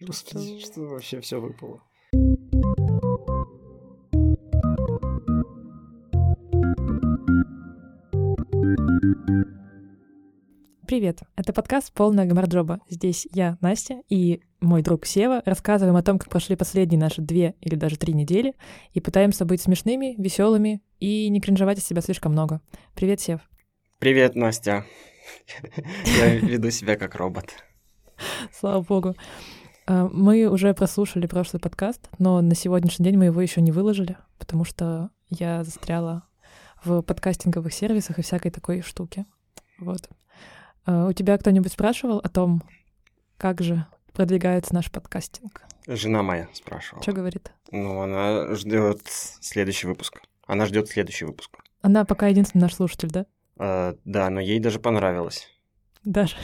Господи, 0.00 0.58
что 0.60 0.80
вообще 0.82 1.20
все 1.20 1.38
выпало? 1.38 1.82
Привет! 10.86 11.20
Это 11.36 11.52
подкаст 11.52 11.92
«Полная 11.92 12.24
гамарджоба». 12.24 12.80
Здесь 12.88 13.28
я, 13.32 13.58
Настя, 13.60 14.00
и 14.08 14.40
мой 14.60 14.82
друг 14.82 15.06
Сева 15.06 15.42
рассказываем 15.44 15.94
о 15.96 16.02
том, 16.02 16.18
как 16.18 16.30
прошли 16.30 16.56
последние 16.56 16.98
наши 16.98 17.20
две 17.20 17.54
или 17.60 17.74
даже 17.74 17.96
три 17.96 18.14
недели, 18.14 18.54
и 18.92 19.00
пытаемся 19.00 19.44
быть 19.44 19.60
смешными, 19.60 20.14
веселыми 20.16 20.82
и 20.98 21.28
не 21.28 21.40
кринжовать 21.40 21.78
из 21.78 21.86
себя 21.86 22.00
слишком 22.00 22.32
много. 22.32 22.62
Привет, 22.94 23.20
Сев. 23.20 23.40
Привет, 23.98 24.34
Настя. 24.34 24.84
Я 26.18 26.34
веду 26.36 26.70
себя 26.70 26.96
как 26.96 27.14
робот. 27.14 27.54
Слава 28.52 28.82
богу. 28.82 29.14
А, 29.86 30.08
мы 30.12 30.46
уже 30.46 30.74
прослушали 30.74 31.26
прошлый 31.26 31.60
подкаст, 31.60 32.08
но 32.18 32.40
на 32.40 32.54
сегодняшний 32.54 33.04
день 33.04 33.16
мы 33.16 33.26
его 33.26 33.40
еще 33.40 33.60
не 33.60 33.72
выложили, 33.72 34.16
потому 34.38 34.64
что 34.64 35.10
я 35.28 35.64
застряла 35.64 36.24
в 36.84 37.02
подкастинговых 37.02 37.72
сервисах 37.72 38.18
и 38.18 38.22
всякой 38.22 38.50
такой 38.50 38.82
штуке. 38.82 39.26
Вот. 39.78 40.08
А, 40.86 41.08
у 41.08 41.12
тебя 41.12 41.36
кто-нибудь 41.38 41.72
спрашивал 41.72 42.18
о 42.18 42.28
том, 42.28 42.62
как 43.36 43.60
же 43.60 43.86
продвигается 44.12 44.74
наш 44.74 44.90
подкастинг? 44.90 45.62
Жена 45.86 46.22
моя 46.22 46.48
спрашивала. 46.52 47.02
Что 47.02 47.12
говорит? 47.12 47.52
Ну, 47.70 48.00
она 48.00 48.54
ждет 48.54 49.00
следующий 49.06 49.86
выпуск. 49.86 50.20
Она 50.46 50.66
ждет 50.66 50.88
следующий 50.88 51.24
выпуск. 51.24 51.50
Она 51.80 52.04
пока 52.04 52.26
единственный 52.26 52.62
наш 52.62 52.74
слушатель, 52.74 53.10
да? 53.10 53.26
А, 53.58 53.94
да, 54.04 54.28
но 54.30 54.40
ей 54.40 54.60
даже 54.60 54.78
понравилось. 54.78 55.48
Даже. 56.04 56.36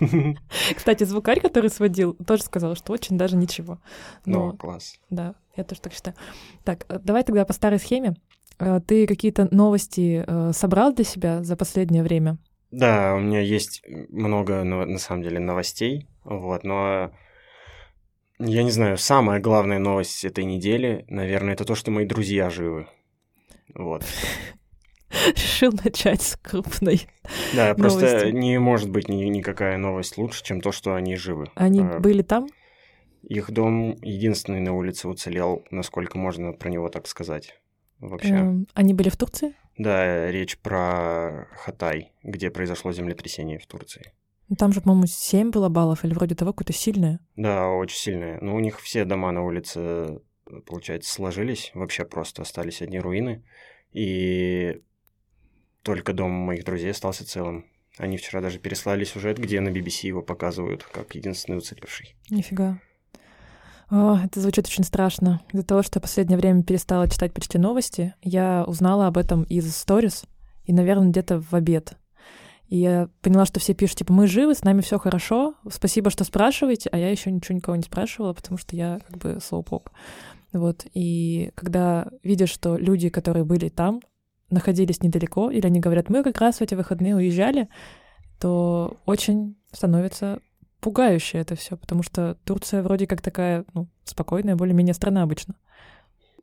Кстати, 0.76 1.04
звукарь, 1.04 1.40
который 1.40 1.70
сводил, 1.70 2.14
тоже 2.14 2.42
сказал, 2.42 2.74
что 2.76 2.92
очень 2.92 3.18
даже 3.18 3.36
ничего. 3.36 3.80
Но, 4.24 4.52
ну, 4.52 4.56
класс. 4.56 4.98
Да, 5.10 5.34
я 5.56 5.64
тоже 5.64 5.80
так 5.80 5.92
считаю. 5.92 6.16
Так, 6.64 6.86
э, 6.88 6.98
давай 7.02 7.24
тогда 7.24 7.44
по 7.44 7.52
старой 7.52 7.78
схеме. 7.78 8.14
Э, 8.58 8.80
ты 8.86 9.06
какие-то 9.06 9.48
новости 9.54 10.24
э, 10.26 10.52
собрал 10.52 10.94
для 10.94 11.04
себя 11.04 11.42
за 11.42 11.56
последнее 11.56 12.02
время? 12.02 12.38
Да, 12.70 13.14
у 13.14 13.20
меня 13.20 13.40
есть 13.40 13.82
много, 14.10 14.62
на 14.62 14.98
самом 14.98 15.22
деле, 15.22 15.38
новостей, 15.38 16.06
вот, 16.24 16.64
но 16.64 17.12
я 18.38 18.62
не 18.62 18.70
знаю, 18.70 18.98
самая 18.98 19.40
главная 19.40 19.78
новость 19.78 20.24
этой 20.24 20.44
недели, 20.44 21.04
наверное, 21.08 21.54
это 21.54 21.64
то, 21.64 21.74
что 21.74 21.90
мои 21.90 22.04
друзья 22.04 22.50
живы. 22.50 22.86
Вот. 23.74 24.04
решил 25.34 25.72
начать 25.84 26.22
с 26.22 26.36
крупной 26.36 27.08
Да, 27.54 27.74
новости. 27.76 28.00
просто 28.00 28.32
не 28.32 28.58
может 28.58 28.90
быть 28.90 29.08
ни, 29.08 29.24
никакая 29.24 29.78
новость 29.78 30.18
лучше, 30.18 30.44
чем 30.44 30.60
то, 30.60 30.72
что 30.72 30.94
они 30.94 31.16
живы. 31.16 31.50
Они 31.54 31.80
а, 31.80 31.98
были 31.98 32.22
там? 32.22 32.48
Их 33.22 33.50
дом 33.50 33.96
единственный 34.02 34.60
на 34.60 34.74
улице 34.74 35.08
уцелел, 35.08 35.64
насколько 35.70 36.18
можно 36.18 36.52
про 36.52 36.70
него 36.70 36.88
так 36.88 37.06
сказать. 37.06 37.60
Вообще. 38.00 38.34
Эм, 38.34 38.66
они 38.74 38.94
были 38.94 39.08
в 39.08 39.16
Турции? 39.16 39.54
Да, 39.76 40.30
речь 40.30 40.58
про 40.58 41.48
Хатай, 41.52 42.12
где 42.22 42.50
произошло 42.50 42.92
землетрясение 42.92 43.58
в 43.58 43.66
Турции. 43.66 44.12
Ну, 44.48 44.56
там 44.56 44.72
же, 44.72 44.80
по-моему, 44.80 45.06
7 45.06 45.50
было 45.50 45.68
баллов 45.68 46.04
или 46.04 46.14
вроде 46.14 46.34
того, 46.34 46.52
какое-то 46.52 46.72
сильное. 46.72 47.20
Да, 47.36 47.68
очень 47.68 47.98
сильное. 47.98 48.38
Но 48.40 48.54
у 48.54 48.60
них 48.60 48.80
все 48.80 49.04
дома 49.04 49.30
на 49.30 49.44
улице, 49.44 50.20
получается, 50.66 51.12
сложились, 51.12 51.70
вообще 51.74 52.04
просто 52.04 52.42
остались 52.42 52.80
одни 52.80 52.98
руины. 52.98 53.44
И 53.92 54.80
только 55.82 56.12
дом 56.12 56.30
моих 56.30 56.64
друзей 56.64 56.90
остался 56.90 57.26
целым. 57.26 57.66
Они 57.98 58.16
вчера 58.16 58.40
даже 58.40 58.58
переслали 58.58 59.04
сюжет, 59.04 59.38
где 59.38 59.60
на 59.60 59.70
BBC 59.70 60.06
его 60.06 60.22
показывают 60.22 60.84
как 60.84 61.14
единственный 61.14 61.58
уцелевший. 61.58 62.14
Нифига. 62.30 62.80
О, 63.90 64.18
это 64.22 64.40
звучит 64.40 64.66
очень 64.66 64.84
страшно. 64.84 65.40
Из-за 65.52 65.64
того, 65.64 65.82
что 65.82 65.96
я 65.96 66.00
в 66.00 66.02
последнее 66.02 66.38
время 66.38 66.62
перестала 66.62 67.08
читать 67.08 67.32
почти 67.32 67.58
новости, 67.58 68.14
я 68.22 68.64
узнала 68.66 69.06
об 69.06 69.16
этом 69.16 69.44
из 69.44 69.74
сторис, 69.74 70.24
и, 70.64 70.72
наверное, 70.72 71.08
где-то 71.08 71.40
в 71.40 71.54
обед. 71.54 71.94
И 72.68 72.76
я 72.76 73.08
поняла, 73.22 73.46
что 73.46 73.60
все 73.60 73.72
пишут, 73.72 73.98
типа, 73.98 74.12
мы 74.12 74.26
живы, 74.26 74.54
с 74.54 74.62
нами 74.62 74.82
все 74.82 74.98
хорошо, 74.98 75.54
спасибо, 75.70 76.10
что 76.10 76.24
спрашиваете, 76.24 76.90
а 76.92 76.98
я 76.98 77.10
еще 77.10 77.32
ничего 77.32 77.56
никого 77.56 77.76
не 77.76 77.82
спрашивала, 77.82 78.34
потому 78.34 78.58
что 78.58 78.76
я 78.76 79.00
как 79.08 79.16
бы 79.16 79.38
слоупок. 79.42 79.90
Вот, 80.52 80.86
и 80.92 81.50
когда 81.54 82.08
видишь, 82.22 82.50
что 82.50 82.76
люди, 82.76 83.08
которые 83.08 83.44
были 83.44 83.70
там, 83.70 84.02
находились 84.50 85.02
недалеко, 85.02 85.50
или 85.50 85.66
они 85.66 85.80
говорят, 85.80 86.08
мы 86.08 86.22
как 86.22 86.40
раз 86.40 86.58
в 86.58 86.62
эти 86.62 86.74
выходные 86.74 87.16
уезжали, 87.16 87.68
то 88.40 88.96
очень 89.04 89.56
становится 89.72 90.40
пугающе 90.80 91.38
это 91.38 91.56
все, 91.56 91.76
потому 91.76 92.02
что 92.02 92.36
Турция 92.44 92.82
вроде 92.82 93.06
как 93.06 93.20
такая 93.20 93.64
ну, 93.74 93.88
спокойная, 94.04 94.56
более-менее 94.56 94.94
страна 94.94 95.22
обычно. 95.22 95.54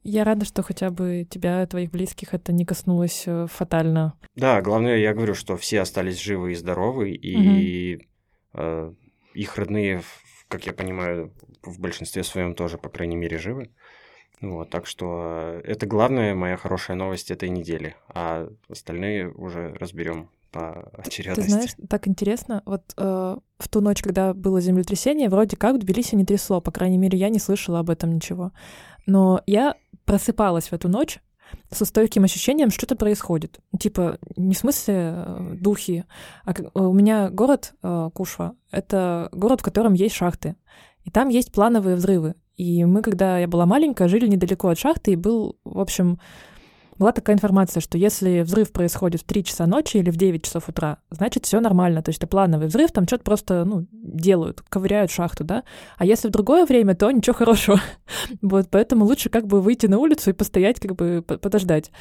Я 0.04 0.24
рада, 0.24 0.46
что 0.46 0.62
хотя 0.62 0.92
бы 0.92 1.26
тебя, 1.28 1.66
твоих 1.66 1.90
близких, 1.90 2.34
это 2.36 2.54
не 2.54 2.64
коснулось 2.64 3.24
э, 3.26 3.48
фатально. 3.50 4.14
Да, 4.36 4.62
главное, 4.62 4.98
я 4.98 5.16
говорю, 5.16 5.34
что 5.34 5.58
все 5.58 5.82
остались 5.82 6.22
живы 6.22 6.52
и 6.52 6.56
здоровы, 6.56 7.12
и 7.12 7.96
угу. 7.96 8.04
э, 8.54 8.94
их 9.34 9.58
родные, 9.58 10.04
как 10.48 10.68
я 10.68 10.74
понимаю, 10.74 11.34
в 11.64 11.80
большинстве 11.80 12.24
своем 12.24 12.54
тоже, 12.54 12.78
по 12.78 12.90
крайней 12.90 13.16
мере, 13.16 13.40
живы. 13.40 13.72
Вот, 14.42 14.70
так 14.70 14.86
что 14.86 15.60
э, 15.60 15.62
это 15.66 15.86
главная 15.86 16.36
моя 16.36 16.58
хорошая 16.58 16.98
новость 16.98 17.32
этой 17.32 17.50
недели, 17.50 17.96
а 18.10 18.50
остальные 18.70 19.32
уже 19.32 19.74
разберем 19.80 20.30
по 20.52 20.90
очередности. 20.98 21.42
Ты 21.46 21.50
знаешь, 21.50 21.72
так 21.90 22.08
интересно, 22.08 22.62
вот 22.66 22.94
э, 22.98 23.38
в 23.58 23.70
ту 23.70 23.82
ночь, 23.82 24.02
когда 24.02 24.34
было 24.34 24.62
землетрясение, 24.62 25.30
вроде 25.30 25.58
как 25.58 25.76
в 25.76 25.80
Тбилиси 25.80 26.16
не 26.16 26.26
трясло, 26.26 26.62
по 26.62 26.72
крайней 26.72 26.98
мере, 26.98 27.18
я 27.18 27.30
не 27.30 27.40
слышала 27.40 27.80
об 27.80 27.90
этом 27.90 28.14
ничего. 28.14 28.52
Но 29.06 29.42
я 29.46 29.76
просыпалась 30.06 30.70
в 30.70 30.74
эту 30.74 30.90
ночь 30.90 31.20
со 31.72 31.86
стойким 31.86 32.24
ощущением, 32.24 32.70
что 32.70 32.80
что-то 32.80 32.96
происходит. 32.96 33.60
Типа, 33.80 34.20
не 34.36 34.54
в 34.54 34.58
смысле 34.58 34.96
э, 34.96 35.56
духи, 35.60 36.06
а 36.44 36.54
у 36.74 36.94
меня 36.94 37.30
город 37.30 37.74
э, 37.82 38.10
Кушва— 38.14 38.56
это 38.72 39.30
город, 39.32 39.62
в 39.62 39.64
котором 39.64 39.94
есть 39.94 40.16
шахты, 40.16 40.56
и 41.04 41.12
там 41.12 41.30
есть 41.30 41.52
плановые 41.52 41.96
взрывы. 41.96 42.36
И 42.58 42.86
мы, 42.86 43.02
когда 43.02 43.40
я 43.40 43.48
была 43.48 43.66
маленькая, 43.66 44.08
жили 44.08 44.28
недалеко 44.28 44.70
от 44.70 44.80
шахты, 44.80 45.12
и 45.12 45.16
был, 45.16 45.58
в 45.64 45.80
общем, 45.80 46.20
была 46.98 47.12
такая 47.12 47.36
информация, 47.36 47.82
что 47.82 47.98
если 47.98 48.42
взрыв 48.42 48.72
происходит 48.72 49.22
в 49.22 49.26
3 49.26 49.44
часа 49.44 49.68
ночи 49.68 49.98
или 49.98 50.10
в 50.10 50.16
9 50.16 50.44
часов 50.44 50.70
утра, 50.70 51.00
значит, 51.10 51.46
все 51.46 51.60
нормально. 51.60 52.02
То 52.02 52.10
есть 52.10 52.20
это 52.20 52.28
плановый 52.28 52.68
взрыв, 52.68 52.92
там 52.92 53.06
что-то 53.06 53.24
просто, 53.24 53.66
ну, 53.66 53.86
делают, 53.92 54.62
ковыряют 54.62 55.12
шахту, 55.12 55.44
да. 55.44 55.64
А 55.98 56.06
если 56.06 56.30
в 56.30 56.32
другое 56.32 56.66
время, 56.66 56.96
то 56.96 57.12
ничего 57.12 57.34
хорошего. 57.34 57.82
вот, 58.42 58.70
поэтому 58.72 59.06
лучше 59.06 59.30
как 59.30 59.46
бы 59.46 59.62
выйти 59.62 59.88
на 59.88 60.00
улицу 60.00 60.30
и 60.30 60.34
постоять, 60.34 60.80
как 60.80 60.96
бы 60.96 61.22
подождать. 61.22 61.92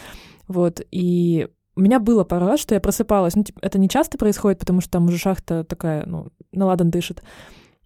Вот, 0.47 0.81
и 0.93 1.49
у 1.77 1.81
меня 1.81 1.99
было 1.99 2.23
пару 2.23 2.47
раз, 2.47 2.61
что 2.61 2.75
я 2.75 2.81
просыпалась. 2.81 3.35
Ну, 3.35 3.43
типа, 3.43 3.59
это 3.63 3.79
не 3.79 3.89
часто 3.89 4.17
происходит, 4.17 4.61
потому 4.61 4.81
что 4.81 4.93
там 4.93 5.07
уже 5.07 5.19
шахта 5.19 5.65
такая, 5.65 6.05
ну, 6.07 6.29
наладан 6.53 6.91
дышит. 6.91 7.23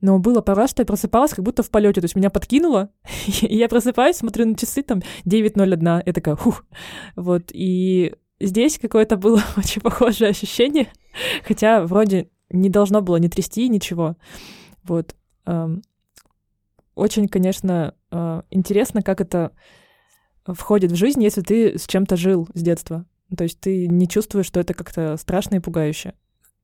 Но 0.01 0.19
было 0.19 0.43
раз, 0.47 0.71
что 0.71 0.83
я 0.83 0.87
просыпалась 0.87 1.33
как 1.33 1.45
будто 1.45 1.63
в 1.63 1.71
полете. 1.71 2.01
То 2.01 2.05
есть 2.05 2.17
меня 2.17 2.31
подкинуло, 2.31 2.91
и 3.43 3.57
я 3.57 3.69
просыпаюсь, 3.69 4.17
смотрю 4.17 4.47
на 4.47 4.55
часы, 4.55 4.83
там 4.83 5.03
9.01. 5.25 6.03
Я 6.07 6.13
такая, 6.13 6.37
хух. 6.37 6.65
Вот, 7.17 7.51
и 7.53 8.15
здесь 8.41 8.79
какое-то 8.79 9.17
было 9.17 9.43
очень 9.57 9.83
похожее 9.83 10.31
ощущение, 10.31 10.89
хотя 11.45 11.85
вроде 11.85 12.31
не 12.51 12.71
должно 12.71 13.03
было 13.03 13.17
не 13.17 13.29
трясти 13.29 13.69
ничего. 13.69 14.17
Вот. 14.85 15.15
Очень, 16.95 17.29
конечно, 17.29 17.95
а, 18.11 18.43
интересно, 18.51 19.03
как 19.03 19.21
это 19.21 19.53
входит 20.45 20.91
в 20.91 20.97
жизнь, 20.97 21.23
если 21.23 21.43
ты 21.43 21.79
с 21.79 21.87
чем-то 21.87 22.17
жил 22.17 22.49
с 22.55 22.61
детства. 22.61 23.07
То 23.37 23.45
есть 23.45 23.61
ты 23.61 23.87
не 23.87 24.09
чувствуешь, 24.09 24.47
что 24.47 24.61
это 24.61 24.75
как-то 24.75 25.17
страшно 25.17 25.57
и 25.57 25.61
пугающе 25.61 26.15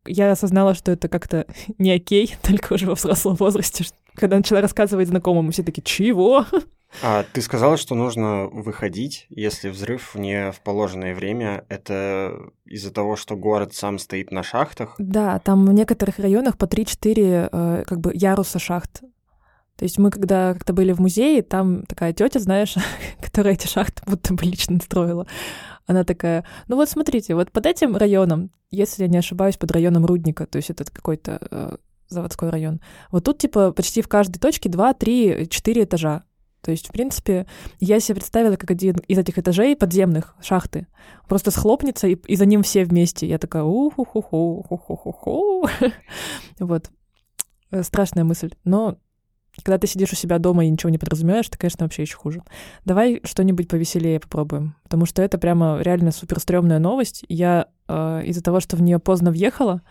я 0.07 0.33
осознала, 0.33 0.75
что 0.75 0.93
это 0.93 1.09
как-то 1.09 1.47
не 1.79 1.93
окей, 1.93 2.37
только 2.43 2.75
уже 2.75 2.87
во 2.87 2.95
взрослом 2.95 3.35
возрасте. 3.37 3.85
Когда 4.15 4.37
начала 4.37 4.61
рассказывать 4.61 5.09
знакомым, 5.09 5.51
все 5.51 5.63
таки 5.63 5.83
чего? 5.83 6.47
А 7.03 7.25
ты 7.25 7.43
сказала, 7.43 7.77
что 7.77 7.97
нужно 7.97 8.47
выходить, 8.47 9.27
если 9.29 9.69
взрыв 9.69 10.15
не 10.15 10.53
в 10.53 10.61
положенное 10.61 11.13
время. 11.13 11.65
Это 11.69 12.53
из-за 12.65 12.93
того, 12.93 13.17
что 13.17 13.35
город 13.35 13.75
сам 13.75 13.99
стоит 13.99 14.31
на 14.31 14.45
шахтах? 14.45 14.95
Да, 14.99 15.41
там 15.41 15.67
в 15.67 15.73
некоторых 15.73 16.21
районах 16.21 16.57
по 16.57 16.67
3-4 16.67 17.49
э, 17.51 17.85
как 17.85 17.99
бы 17.99 18.13
яруса 18.15 18.61
шахт. 18.61 19.03
То 19.77 19.85
есть 19.85 19.99
мы, 19.99 20.11
когда 20.11 20.55
как-то 20.55 20.73
были 20.73 20.93
в 20.93 21.01
музее, 21.01 21.43
там 21.43 21.85
такая 21.85 22.13
тетя, 22.13 22.39
знаешь, 22.39 22.77
которая 23.21 23.55
эти 23.55 23.67
шахты 23.67 24.03
будто 24.07 24.33
бы 24.35 24.45
лично 24.45 24.79
строила. 24.79 25.27
Она 25.87 26.05
такая, 26.05 26.45
ну 26.69 26.77
вот 26.77 26.89
смотрите, 26.89 27.35
вот 27.35 27.53
под 27.53 27.67
этим 27.67 27.97
районом, 27.97 28.51
если 28.71 29.03
я 29.03 29.09
не 29.09 29.19
ошибаюсь, 29.19 29.57
под 29.57 29.71
районом 29.73 30.07
Рудника, 30.07 30.47
то 30.47 30.57
есть 30.57 30.71
это 30.71 30.85
какой-то 30.85 31.39
э, 31.51 31.77
заводской 32.09 32.51
район, 32.51 32.81
вот 33.11 33.25
тут 33.25 33.39
типа 33.39 33.73
почти 33.73 34.03
в 34.03 34.09
каждой 34.09 34.39
точке 34.39 34.69
2, 34.69 34.95
3, 34.95 35.49
4 35.49 35.83
этажа. 35.85 36.25
То 36.65 36.71
есть, 36.71 36.89
в 36.89 36.93
принципе, 36.93 37.47
я 37.79 38.01
себе 38.01 38.15
представила, 38.15 38.57
как 38.57 38.71
один 38.71 38.97
из 39.07 39.19
этих 39.19 39.39
этажей 39.39 39.77
подземных, 39.77 40.35
шахты, 40.41 40.87
просто 41.29 41.51
схлопнется, 41.51 42.07
и, 42.09 42.15
и 42.15 42.37
за 42.37 42.47
ним 42.47 42.63
все 42.63 42.87
вместе. 42.87 43.27
Я 43.27 43.37
такая, 43.37 43.65
уху-ху-ху, 43.65 44.65
ху-ху-ху-ху. 44.67 45.69
Вот. 46.59 46.91
Э, 47.71 47.83
страшная 47.83 48.25
мысль. 48.25 48.51
Но 48.65 48.97
когда 49.63 49.79
ты 49.79 49.87
сидишь 49.87 50.13
у 50.13 50.17
себя 50.17 50.39
дома 50.39 50.65
и 50.65 50.69
ничего 50.69 50.91
не 50.91 50.99
подразумеваешь, 50.99 51.47
это, 51.49 51.59
конечно, 51.59 51.85
вообще 51.85 52.03
еще 52.03 52.17
хуже. 52.17 52.43
Давай 52.85 53.21
что-нибудь 53.25 53.69
повеселее 53.69 54.21
попробуем, 54.21 54.75
потому 54.83 55.07
что 55.07 55.23
это 55.23 55.39
прямо 55.39 55.81
реально 55.81 56.11
супер 56.11 56.41
стрёмная 56.41 56.79
новость. 56.79 57.25
Я 57.29 57.69
э, 57.87 58.23
из-за 58.25 58.43
того, 58.43 58.61
что 58.61 58.77
в 58.77 58.83
нее 58.83 58.99
поздно 58.99 59.31
въехала, 59.31 59.83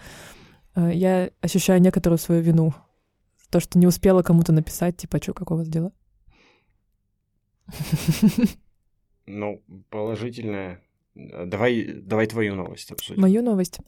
э, 0.75 0.91
я 0.93 1.29
ощущаю 1.41 1.81
некоторую 1.81 2.17
свою 2.17 2.41
вину. 2.41 2.73
То, 3.49 3.59
что 3.59 3.79
не 3.79 3.87
успела 3.87 4.21
кому-то 4.21 4.51
написать, 4.51 4.97
типа, 4.97 5.21
что, 5.21 5.33
как 5.33 5.51
у 5.51 5.55
вас 5.55 5.67
дела? 5.67 5.91
Ну, 9.25 9.63
положительная. 9.89 10.81
Давай, 11.15 11.93
давай 11.93 12.27
твою 12.27 12.55
новость 12.55 12.91
обсудим. 12.91 13.21
Мою 13.21 13.41
новость? 13.41 13.79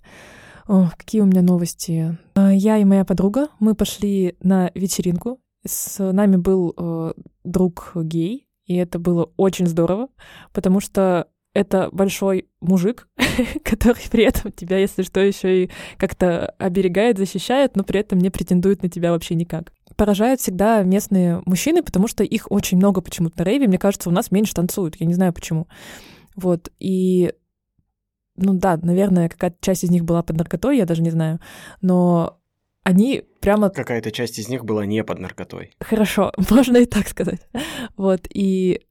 О, 0.66 0.90
какие 0.98 1.20
у 1.20 1.26
меня 1.26 1.42
новости? 1.42 2.18
А, 2.36 2.54
я 2.54 2.78
и 2.78 2.86
моя 2.86 3.04
подруга, 3.04 3.50
мы 3.60 3.76
пошли 3.76 4.38
на 4.40 4.72
вечеринку 4.76 5.42
с 5.66 6.12
нами 6.12 6.36
был 6.36 6.74
э, 6.78 7.14
друг 7.44 7.92
гей, 7.96 8.48
и 8.66 8.76
это 8.76 9.00
было 9.00 9.32
очень 9.38 9.68
здорово, 9.68 10.10
потому 10.54 10.80
что 10.80 11.28
это 11.54 11.90
большой 11.92 12.50
мужик, 12.60 13.08
который 13.64 14.02
при 14.12 14.26
этом 14.26 14.52
тебя, 14.52 14.78
если 14.78 15.04
что, 15.04 15.22
еще 15.22 15.64
и 15.64 15.72
как-то 15.98 16.48
оберегает, 16.60 17.18
защищает, 17.18 17.76
но 17.76 17.84
при 17.84 18.02
этом 18.02 18.20
не 18.20 18.30
претендует 18.30 18.84
на 18.84 18.90
тебя 18.90 19.12
вообще 19.12 19.36
никак. 19.36 19.72
Поражают 19.96 20.42
всегда 20.42 20.84
местные 20.84 21.42
мужчины, 21.46 21.82
потому 21.82 22.08
что 22.08 22.24
их 22.24 22.52
очень 22.52 22.78
много 22.78 23.02
почему-то 23.02 23.40
на 23.40 23.44
рейве. 23.46 23.68
Мне 23.68 23.78
кажется, 23.78 24.10
у 24.10 24.12
нас 24.12 24.32
меньше 24.32 24.54
танцуют, 24.54 24.98
я 24.98 25.06
не 25.06 25.14
знаю 25.14 25.32
почему. 25.32 25.68
Вот, 26.36 26.70
и 26.80 27.34
ну 28.36 28.54
да, 28.54 28.78
наверное, 28.82 29.30
какая-то 29.30 29.56
часть 29.62 29.86
из 29.86 29.90
них 29.90 30.04
была 30.04 30.22
под 30.22 30.36
наркотой, 30.38 30.78
я 30.78 30.86
даже 30.86 31.02
не 31.02 31.12
знаю, 31.12 31.40
но 31.82 32.38
они 32.86 33.24
прямо... 33.42 33.70
Какая-то 33.70 34.12
часть 34.12 34.38
из 34.38 34.48
них 34.48 34.64
была 34.64 34.86
не 34.86 35.04
под 35.04 35.20
наркотой. 35.20 35.72
Хорошо, 35.80 36.32
можно 36.50 36.78
и 36.78 36.86
так 36.86 37.08
сказать. 37.08 37.42
Вот, 37.98 38.28
и 38.30 38.82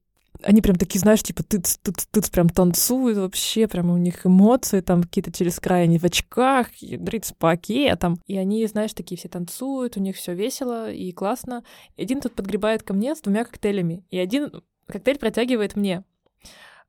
они 0.43 0.61
прям 0.61 0.75
такие, 0.75 0.99
знаешь, 0.99 1.23
типа 1.23 1.43
тыц, 1.43 1.77
тыц, 1.77 2.05
тыц, 2.11 2.29
прям 2.29 2.49
танцуют 2.49 3.17
вообще, 3.17 3.69
прям 3.69 3.89
у 3.89 3.97
них 3.97 4.25
эмоции 4.25 4.81
там 4.81 5.01
какие-то 5.01 5.31
через 5.31 5.61
край, 5.61 5.83
они 5.83 5.97
в 5.97 6.03
очках, 6.03 6.67
ядрит 6.75 7.23
с 7.23 7.31
пакетом. 7.31 8.19
И 8.27 8.37
они, 8.37 8.67
знаешь, 8.67 8.93
такие 8.93 9.17
все 9.17 9.29
танцуют, 9.29 9.95
у 9.95 10.01
них 10.01 10.17
все 10.17 10.33
весело 10.33 10.91
и 10.91 11.13
классно. 11.13 11.63
Один 11.97 12.19
тут 12.19 12.33
подгребает 12.33 12.83
ко 12.83 12.93
мне 12.93 13.15
с 13.15 13.21
двумя 13.21 13.45
коктейлями, 13.45 14.03
и 14.11 14.19
один 14.19 14.51
коктейль 14.87 15.19
протягивает 15.19 15.77
мне. 15.77 16.03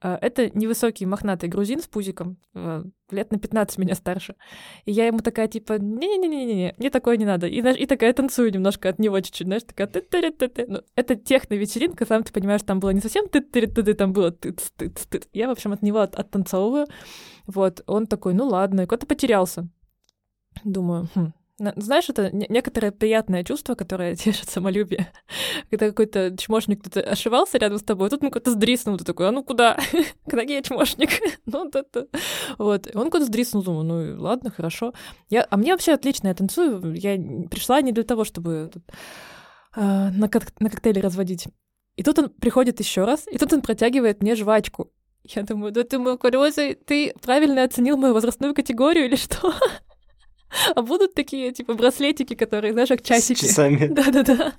А, 0.01 0.19
это 0.21 0.51
невысокий 0.57 1.07
мохнатый 1.07 1.49
грузин 1.49 1.81
с 1.81 1.87
пузиком, 1.87 2.37
а, 2.55 2.85
лет 3.11 3.31
на 3.33 3.39
15 3.39 3.79
меня 3.79 3.95
старше. 3.95 4.35
И 4.85 4.93
я 4.93 5.07
ему 5.07 5.21
такая, 5.21 5.49
типа, 5.49 5.79
не-не-не-не-не, 5.79 6.75
мне 6.77 6.91
такое 6.91 7.17
не 7.17 7.25
надо. 7.25 7.47
И, 7.47 7.61
и 7.61 7.87
такая 7.87 8.13
танцую 8.13 8.53
немножко 8.53 8.91
от 8.91 8.99
него 8.99 9.19
чуть-чуть, 9.21 9.47
знаешь, 9.47 9.63
такая 9.63 9.87
ты 9.87 10.03
ты 10.03 10.31
ты 10.31 10.49
ты 10.49 10.67
ну, 10.67 10.81
Это 10.97 11.17
техно-вечеринка, 11.17 12.05
сам 12.05 12.25
ты 12.25 12.33
понимаешь, 12.33 12.63
там 12.63 12.79
было 12.79 12.91
не 12.91 13.01
совсем 13.01 13.29
ты 13.29 13.41
ты 13.41 13.67
ты 13.67 13.95
там 13.95 14.13
было 14.13 14.33
ты 14.33 14.53
ты 14.53 14.91
ты 14.91 15.23
Я, 15.33 15.49
в 15.49 15.53
общем, 15.53 15.73
от 15.73 15.83
него 15.83 16.01
от 16.01 16.15
оттанцовываю. 16.15 16.87
Вот, 17.47 17.83
он 17.87 18.07
такой, 18.07 18.35
ну 18.35 18.47
ладно, 18.47 18.83
и 18.83 18.87
куда-то 18.87 19.07
потерялся. 19.07 19.69
Думаю, 20.65 21.09
хм, 21.15 21.33
знаешь, 21.59 22.09
это 22.09 22.31
некоторое 22.33 22.93
приятное 22.93 23.43
чувство, 23.43 23.75
которое 23.75 24.15
тешит 24.17 24.49
самолюбие. 24.49 25.13
Когда 25.71 25.89
какой-то 25.89 26.37
чмошник 26.37 26.83
тут 26.83 26.97
ошивался 26.99 27.59
рядом 27.59 27.79
с 27.79 27.83
тобой, 27.83 28.11
тут 28.11 28.23
он 28.23 28.31
куда-то 28.31 28.51
сдриснул, 28.51 28.99
ты 28.99 29.05
такой, 29.05 29.29
а 29.29 29.33
ну 29.33 29.43
куда? 29.43 29.79
Когда 30.29 30.43
я 30.43 30.63
чмошник? 30.63 31.11
ну, 31.47 31.69
это... 31.69 32.09
Вот, 32.59 32.87
и 32.87 32.97
он 32.97 33.11
куда-то 33.11 33.27
сдриснул, 33.27 33.63
думаю, 33.63 33.85
ну 33.85 34.23
ладно, 34.23 34.51
хорошо. 34.51 34.93
Я... 35.31 35.47
А 35.49 35.57
мне 35.57 35.73
вообще 35.73 35.93
отлично, 35.93 36.29
я 36.29 36.35
танцую, 36.35 36.95
я 36.95 37.17
пришла 37.49 37.81
не 37.81 37.93
для 37.93 38.05
того, 38.05 38.25
чтобы 38.25 38.71
тут, 38.73 38.83
э, 39.77 40.11
на, 40.11 40.29
кок... 40.29 40.43
на 40.61 40.69
коктейле 40.69 41.01
разводить. 41.01 41.47
И 41.97 42.03
тут 42.03 42.19
он 42.19 42.29
приходит 42.29 42.81
еще 42.81 43.05
раз, 43.05 43.27
и 43.31 43.39
тут 43.39 43.53
он 43.55 43.63
протягивает 43.63 44.23
мне 44.23 44.35
жвачку. 44.35 44.93
Я 45.25 45.43
думаю, 45.43 45.73
да 45.73 45.83
ты 45.83 45.99
мой 45.99 46.19
колёзый, 46.19 46.75
ты 46.75 47.15
правильно 47.21 47.65
оценил 47.65 47.97
мою 47.97 48.15
возрастную 48.15 48.55
категорию 48.55 49.07
или 49.07 49.17
что? 49.17 49.55
А 50.75 50.83
будут 50.83 51.15
такие, 51.15 51.53
типа, 51.53 51.75
браслетики, 51.75 52.35
которые, 52.35 52.73
знаешь, 52.73 52.89
как 52.89 53.03
часики. 53.03 53.45
С 53.45 53.49
часами. 53.49 53.87
Да-да-да. 53.91 54.55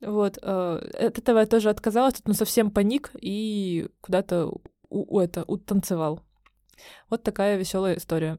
Вот. 0.00 0.38
Э, 0.42 1.06
от 1.06 1.18
этого 1.18 1.38
я 1.40 1.46
тоже 1.46 1.70
отказалась, 1.70 2.14
тут 2.14 2.28
ну 2.28 2.34
совсем 2.34 2.70
паник 2.70 3.10
и 3.20 3.88
куда-то 4.00 4.46
у, 4.46 4.60
у 4.88 5.20
это 5.20 5.44
утанцевал. 5.44 6.20
Вот 7.08 7.22
такая 7.22 7.56
веселая 7.56 7.96
история. 7.96 8.38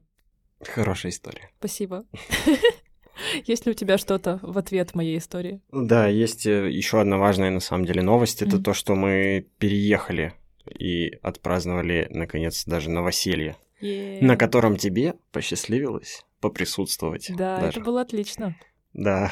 Хорошая 0.63 1.11
история. 1.11 1.49
Спасибо. 1.59 2.05
Есть 3.45 3.65
ли 3.65 3.71
у 3.71 3.75
тебя 3.75 3.97
что-то 3.97 4.39
в 4.41 4.57
ответ 4.57 4.95
моей 4.95 5.17
истории? 5.17 5.61
Да, 5.71 6.07
есть 6.07 6.47
э, 6.47 6.71
еще 6.71 7.01
одна 7.01 7.17
важная 7.17 7.51
на 7.51 7.59
самом 7.59 7.85
деле 7.85 8.01
новость. 8.01 8.41
Это 8.41 8.61
то, 8.61 8.73
что 8.73 8.95
мы 8.95 9.47
переехали 9.59 10.33
и 10.67 11.19
отпраздновали, 11.21 12.07
наконец, 12.09 12.65
даже 12.65 12.89
новоселье 12.89 13.57
yeah. 13.81 14.23
на 14.23 14.37
котором 14.37 14.77
тебе 14.77 15.15
посчастливилось 15.31 16.25
поприсутствовать. 16.39 17.31
Да, 17.35 17.57
даже. 17.57 17.79
это 17.79 17.81
было 17.81 18.01
отлично. 18.01 18.55
Да. 18.93 19.31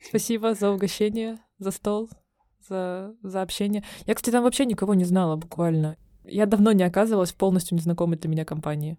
Спасибо 0.00 0.54
за 0.54 0.70
угощение, 0.70 1.38
за 1.58 1.70
стол, 1.70 2.10
за, 2.68 3.14
за 3.22 3.42
общение. 3.42 3.84
Я, 4.06 4.14
кстати, 4.14 4.32
там 4.32 4.44
вообще 4.44 4.64
никого 4.64 4.94
не 4.94 5.04
знала 5.04 5.36
буквально. 5.36 5.96
Я 6.24 6.46
давно 6.46 6.72
не 6.72 6.84
оказывалась 6.84 7.32
в 7.32 7.36
полностью 7.36 7.76
незнакомой 7.76 8.18
для 8.18 8.30
меня 8.30 8.44
компании. 8.44 8.98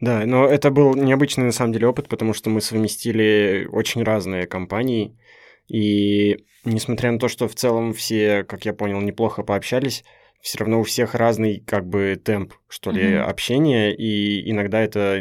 Да, 0.00 0.24
но 0.24 0.46
это 0.46 0.70
был 0.70 0.94
необычный 0.94 1.44
на 1.44 1.52
самом 1.52 1.72
деле 1.72 1.88
опыт, 1.88 2.08
потому 2.08 2.32
что 2.32 2.50
мы 2.50 2.60
совместили 2.60 3.68
очень 3.70 4.02
разные 4.04 4.46
компании. 4.46 5.18
И 5.66 6.44
несмотря 6.64 7.10
на 7.10 7.18
то, 7.18 7.28
что 7.28 7.48
в 7.48 7.54
целом 7.54 7.92
все, 7.92 8.44
как 8.44 8.64
я 8.64 8.72
понял, 8.72 9.00
неплохо 9.00 9.42
пообщались, 9.42 10.04
все 10.40 10.58
равно 10.58 10.80
у 10.80 10.84
всех 10.84 11.14
разный 11.14 11.62
как 11.66 11.86
бы 11.86 12.20
темп, 12.22 12.54
что 12.68 12.90
ли, 12.90 13.02
mm-hmm. 13.02 13.20
общения, 13.20 13.94
и 13.94 14.50
иногда 14.50 14.80
это 14.80 15.20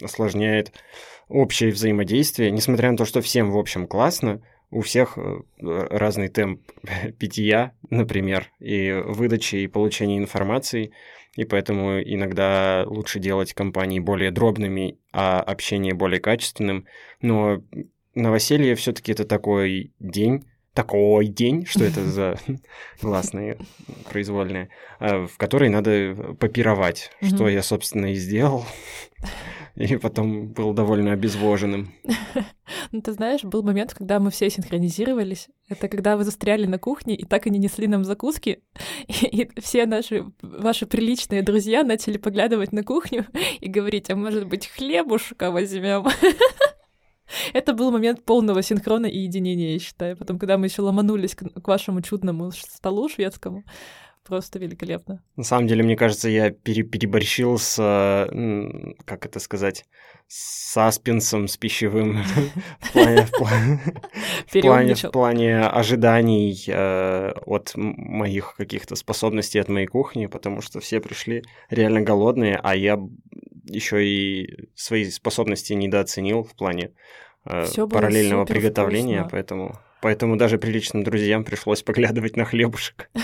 осложняет 0.00 0.72
общее 1.28 1.70
взаимодействие, 1.70 2.50
несмотря 2.50 2.90
на 2.90 2.96
то, 2.96 3.04
что 3.04 3.20
всем, 3.20 3.50
в 3.50 3.58
общем, 3.58 3.86
классно, 3.86 4.42
у 4.70 4.80
всех 4.80 5.16
э, 5.16 5.40
разный 5.58 6.28
темп 6.28 6.60
питья, 7.18 7.72
например, 7.90 8.50
и 8.58 8.92
выдачи, 8.92 9.56
и 9.56 9.68
получения 9.68 10.18
информации, 10.18 10.92
и 11.36 11.44
поэтому 11.44 12.00
иногда 12.00 12.84
лучше 12.86 13.20
делать 13.20 13.52
компании 13.52 14.00
более 14.00 14.30
дробными, 14.30 14.98
а 15.12 15.40
общение 15.40 15.94
более 15.94 16.20
качественным. 16.20 16.86
Но 17.20 17.62
новоселье 18.14 18.74
все 18.74 18.92
таки 18.92 19.12
это 19.12 19.24
такой 19.24 19.92
день, 20.00 20.46
такой 20.76 21.26
день, 21.26 21.66
что 21.66 21.84
это 21.84 22.04
за 22.04 22.38
гласные 23.02 23.58
произвольные, 24.08 24.68
а, 25.00 25.26
в 25.26 25.36
который 25.38 25.70
надо 25.70 26.14
попировать, 26.38 27.10
что 27.22 27.48
я, 27.48 27.62
собственно, 27.62 28.12
и 28.12 28.14
сделал. 28.14 28.64
И 29.74 29.96
потом 29.96 30.48
был 30.48 30.72
довольно 30.72 31.12
обезвоженным. 31.12 31.92
Ну, 32.92 33.00
ты 33.00 33.12
знаешь, 33.12 33.42
был 33.42 33.62
момент, 33.62 33.94
когда 33.94 34.20
мы 34.20 34.30
все 34.30 34.48
синхронизировались. 34.48 35.48
Это 35.68 35.88
когда 35.88 36.16
вы 36.16 36.24
застряли 36.24 36.66
на 36.66 36.78
кухне 36.78 37.14
и 37.16 37.24
так 37.24 37.46
и 37.46 37.50
не 37.50 37.58
несли 37.58 37.86
нам 37.86 38.04
закуски. 38.04 38.62
И, 39.06 39.12
и 39.42 39.60
все 39.60 39.86
наши, 39.86 40.24
ваши 40.40 40.86
приличные 40.86 41.42
друзья 41.42 41.82
начали 41.84 42.16
поглядывать 42.16 42.72
на 42.72 42.82
кухню 42.82 43.26
и 43.60 43.68
говорить, 43.68 44.10
а 44.10 44.16
может 44.16 44.46
быть, 44.46 44.66
хлебушка 44.68 45.50
возьмем? 45.50 46.06
Это 47.52 47.72
был 47.72 47.90
момент 47.90 48.24
полного 48.24 48.62
синхрона 48.62 49.06
и 49.06 49.18
единения, 49.18 49.74
я 49.74 49.78
считаю. 49.78 50.16
Потом, 50.16 50.38
когда 50.38 50.58
мы 50.58 50.66
еще 50.66 50.82
ломанулись 50.82 51.34
к, 51.34 51.66
вашему 51.66 52.02
чудному 52.02 52.52
столу 52.52 53.08
шведскому, 53.08 53.64
просто 54.24 54.58
великолепно. 54.58 55.22
На 55.36 55.44
самом 55.44 55.68
деле, 55.68 55.82
мне 55.82 55.96
кажется, 55.96 56.28
я 56.28 56.50
пере 56.50 56.82
переборщил 56.82 57.58
с, 57.58 57.76
как 59.04 59.26
это 59.26 59.40
сказать, 59.40 59.84
с 60.28 60.72
саспенсом, 60.72 61.46
с 61.46 61.56
пищевым 61.56 62.24
плане, 62.92 64.94
в 64.94 65.10
плане 65.10 65.60
ожиданий 65.60 66.64
э, 66.66 67.32
от 67.46 67.72
моих 67.76 68.56
каких-то 68.56 68.96
способностей 68.96 69.60
от 69.60 69.68
моей 69.68 69.86
кухни, 69.86 70.26
потому 70.26 70.62
что 70.62 70.80
все 70.80 71.00
пришли 71.00 71.44
реально 71.70 72.00
голодные, 72.00 72.58
а 72.60 72.74
я 72.74 72.98
еще 73.66 74.04
и 74.04 74.68
свои 74.74 75.04
способности 75.10 75.72
недооценил 75.72 76.42
в 76.42 76.54
плане 76.54 76.92
э, 77.44 77.66
параллельного 77.90 78.44
приготовления, 78.44 79.20
вкусно. 79.20 79.30
поэтому, 79.30 79.80
поэтому 80.00 80.36
даже 80.36 80.58
приличным 80.58 81.04
друзьям 81.04 81.44
пришлось 81.44 81.82
поглядывать 81.82 82.36
на 82.36 82.44
хлебушек. 82.44 83.10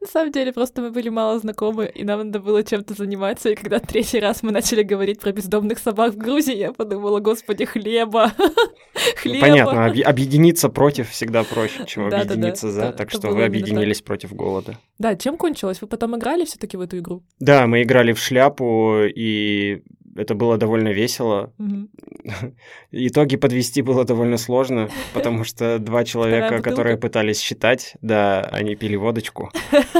На 0.00 0.06
самом 0.06 0.32
деле, 0.32 0.52
просто 0.52 0.82
мы 0.82 0.90
были 0.90 1.08
мало 1.08 1.38
знакомы, 1.38 1.86
и 1.86 2.04
нам 2.04 2.26
надо 2.26 2.40
было 2.40 2.62
чем-то 2.62 2.94
заниматься, 2.94 3.50
и 3.50 3.54
когда 3.54 3.78
третий 3.78 4.20
раз 4.20 4.42
мы 4.42 4.52
начали 4.52 4.82
говорить 4.82 5.20
про 5.20 5.32
бездомных 5.32 5.78
собак 5.78 6.14
в 6.14 6.16
Грузии, 6.16 6.56
я 6.56 6.72
подумала, 6.72 7.20
господи, 7.20 7.64
хлеба, 7.64 8.32
хлеба. 9.16 9.40
понятно, 9.40 9.86
объединиться 9.86 10.68
против 10.68 11.10
всегда 11.10 11.44
проще, 11.44 11.84
чем 11.86 12.06
объединиться 12.06 12.70
за, 12.70 12.92
так 12.92 13.10
что 13.10 13.28
вы 13.28 13.44
объединились 13.44 14.02
против 14.02 14.32
голода. 14.34 14.78
Да, 14.98 15.16
чем 15.16 15.36
кончилось? 15.36 15.80
Вы 15.80 15.88
потом 15.88 16.16
играли 16.16 16.44
все 16.44 16.58
таки 16.58 16.76
в 16.76 16.80
эту 16.80 16.98
игру? 16.98 17.22
Да, 17.40 17.66
мы 17.66 17.82
играли 17.82 18.12
в 18.12 18.18
шляпу, 18.18 19.00
и 19.04 19.82
это 20.16 20.34
было 20.34 20.58
довольно 20.58 20.88
весело. 20.88 21.52
Итоги 22.90 23.36
подвести 23.36 23.82
было 23.82 24.04
довольно 24.04 24.36
сложно, 24.36 24.88
потому 25.14 25.44
что 25.44 25.78
два 25.78 26.04
человека, 26.04 26.60
которые 26.62 26.96
пытались 26.96 27.40
считать, 27.40 27.96
да, 28.02 28.42
они 28.42 28.74
пили 28.76 28.96
водочку. 28.96 29.50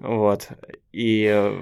Вот. 0.00 0.48
И, 0.92 1.52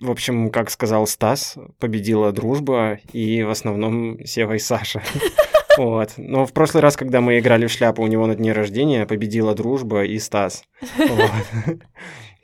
в 0.00 0.10
общем, 0.10 0.50
как 0.50 0.70
сказал 0.70 1.06
Стас, 1.06 1.58
победила 1.78 2.32
дружба, 2.32 3.00
и 3.12 3.42
в 3.42 3.50
основном 3.50 4.24
Сева 4.24 4.54
и 4.54 4.58
Саша. 4.58 5.02
Вот. 5.76 6.14
Но 6.16 6.46
в 6.46 6.54
прошлый 6.54 6.82
раз, 6.82 6.96
когда 6.96 7.20
мы 7.20 7.38
играли 7.38 7.66
в 7.66 7.70
шляпу 7.70 8.02
у 8.02 8.06
него 8.06 8.26
на 8.26 8.34
дне 8.34 8.52
рождения, 8.52 9.04
победила 9.04 9.54
дружба 9.54 10.04
и 10.04 10.18
Стас. 10.18 10.64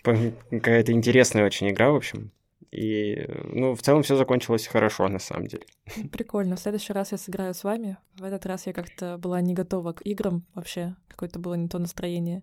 Какая-то 0.02 0.92
интересная 0.92 1.46
очень 1.46 1.70
игра, 1.70 1.92
в 1.92 1.96
общем. 1.96 2.30
И, 2.72 3.26
ну, 3.44 3.74
в 3.74 3.82
целом 3.82 4.02
все 4.02 4.16
закончилось 4.16 4.66
хорошо, 4.66 5.06
на 5.08 5.18
самом 5.18 5.46
деле. 5.46 5.66
Прикольно. 6.10 6.56
В 6.56 6.60
следующий 6.60 6.94
раз 6.94 7.12
я 7.12 7.18
сыграю 7.18 7.52
с 7.52 7.64
вами. 7.64 7.98
В 8.14 8.24
этот 8.24 8.46
раз 8.46 8.66
я 8.66 8.72
как-то 8.72 9.18
была 9.18 9.42
не 9.42 9.52
готова 9.52 9.92
к 9.92 10.00
играм 10.06 10.46
вообще. 10.54 10.96
Какое-то 11.08 11.38
было 11.38 11.54
не 11.54 11.68
то 11.68 11.78
настроение. 11.78 12.42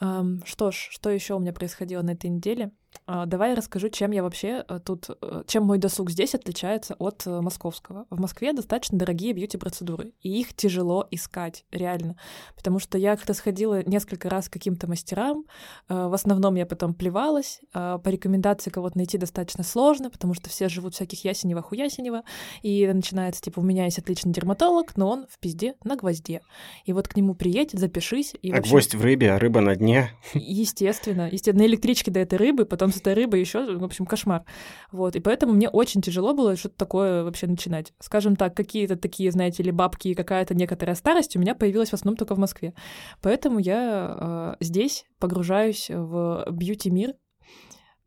Что 0.00 0.70
ж, 0.70 0.88
что 0.90 1.10
еще 1.10 1.34
у 1.34 1.38
меня 1.38 1.52
происходило 1.52 2.02
на 2.02 2.10
этой 2.10 2.30
неделе? 2.30 2.72
Uh, 3.06 3.26
давай 3.26 3.50
я 3.50 3.56
расскажу, 3.56 3.88
чем 3.88 4.12
я 4.12 4.22
вообще 4.22 4.64
uh, 4.68 4.80
тут, 4.80 5.08
uh, 5.08 5.44
чем 5.46 5.64
мой 5.64 5.78
досуг 5.78 6.10
здесь 6.10 6.34
отличается 6.34 6.94
от 6.98 7.26
московского. 7.26 8.06
В 8.10 8.20
Москве 8.20 8.52
достаточно 8.52 8.96
дорогие 8.96 9.32
бьюти-процедуры, 9.32 10.12
и 10.22 10.40
их 10.40 10.54
тяжело 10.54 11.06
искать, 11.10 11.64
реально. 11.72 12.16
Потому 12.56 12.78
что 12.78 12.96
я 12.96 13.16
как-то 13.16 13.34
сходила 13.34 13.82
несколько 13.84 14.30
раз 14.30 14.48
к 14.48 14.52
каким-то 14.52 14.88
мастерам, 14.88 15.44
в 15.88 16.14
основном 16.14 16.54
я 16.54 16.66
потом 16.66 16.94
плевалась, 16.94 17.60
по 17.72 18.02
рекомендации 18.04 18.70
кого-то 18.70 18.96
найти 18.96 19.18
достаточно 19.18 19.64
сложно, 19.64 20.10
потому 20.10 20.34
что 20.34 20.48
все 20.48 20.68
живут 20.68 20.94
всяких 20.94 21.24
ясенева 21.24 21.62
хуясенева, 21.62 22.22
и 22.62 22.86
начинается, 22.86 23.42
типа, 23.42 23.60
у 23.60 23.64
меня 23.64 23.84
есть 23.84 23.98
отличный 23.98 24.32
дерматолог, 24.32 24.96
но 24.96 25.10
он 25.10 25.26
в 25.28 25.38
пизде 25.38 25.74
на 25.84 25.96
гвозде. 25.96 26.40
И 26.84 26.92
вот 26.92 27.08
к 27.08 27.16
нему 27.16 27.34
приедь, 27.34 27.72
запишись. 27.72 28.34
И, 28.42 28.52
а 28.52 28.58
общем... 28.58 28.70
гвоздь 28.70 28.94
в 28.94 29.02
рыбе, 29.02 29.32
а 29.32 29.38
рыба 29.38 29.60
на 29.60 29.74
дне 29.74 29.88
дне. 29.88 30.10
Естественно. 30.34 31.28
Естественно, 31.30 31.64
на 31.64 31.66
электричке 31.66 32.10
до 32.10 32.20
этой 32.20 32.38
рыбы, 32.38 32.64
потом 32.64 32.87
с 32.92 32.98
этой 32.98 33.14
рыбой 33.14 33.40
еще, 33.40 33.76
в 33.76 33.84
общем, 33.84 34.06
кошмар. 34.06 34.44
Вот. 34.92 35.16
И 35.16 35.20
поэтому 35.20 35.52
мне 35.52 35.68
очень 35.68 36.02
тяжело 36.02 36.34
было 36.34 36.56
что-то 36.56 36.76
такое 36.76 37.24
вообще 37.24 37.46
начинать. 37.46 37.92
Скажем 38.00 38.36
так, 38.36 38.54
какие-то 38.54 38.96
такие, 38.96 39.30
знаете 39.30 39.62
ли, 39.62 39.70
бабки 39.70 40.08
и 40.08 40.14
какая-то 40.14 40.54
некоторая 40.54 40.96
старость 40.96 41.36
у 41.36 41.40
меня 41.40 41.54
появилась 41.54 41.90
в 41.90 41.94
основном 41.94 42.16
только 42.16 42.34
в 42.34 42.38
Москве. 42.38 42.74
Поэтому 43.22 43.58
я 43.58 44.56
э, 44.60 44.64
здесь 44.64 45.06
погружаюсь 45.18 45.90
в 45.90 46.46
бьюти-мир. 46.50 47.14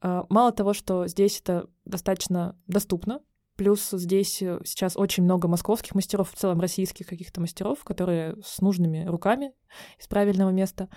Э, 0.01 0.23
мало 0.29 0.51
того, 0.51 0.73
что 0.73 1.07
здесь 1.07 1.39
это 1.39 1.67
достаточно 1.85 2.57
доступно, 2.67 3.21
Плюс 3.57 3.89
здесь 3.91 4.37
сейчас 4.37 4.97
очень 4.97 5.23
много 5.23 5.47
московских 5.47 5.93
мастеров, 5.93 6.31
в 6.31 6.35
целом 6.35 6.59
российских 6.59 7.05
каких-то 7.05 7.41
мастеров, 7.41 7.83
которые 7.83 8.37
с 8.43 8.59
нужными 8.59 9.05
руками 9.05 9.53
из 9.99 10.07
правильного 10.07 10.49
места 10.49 10.89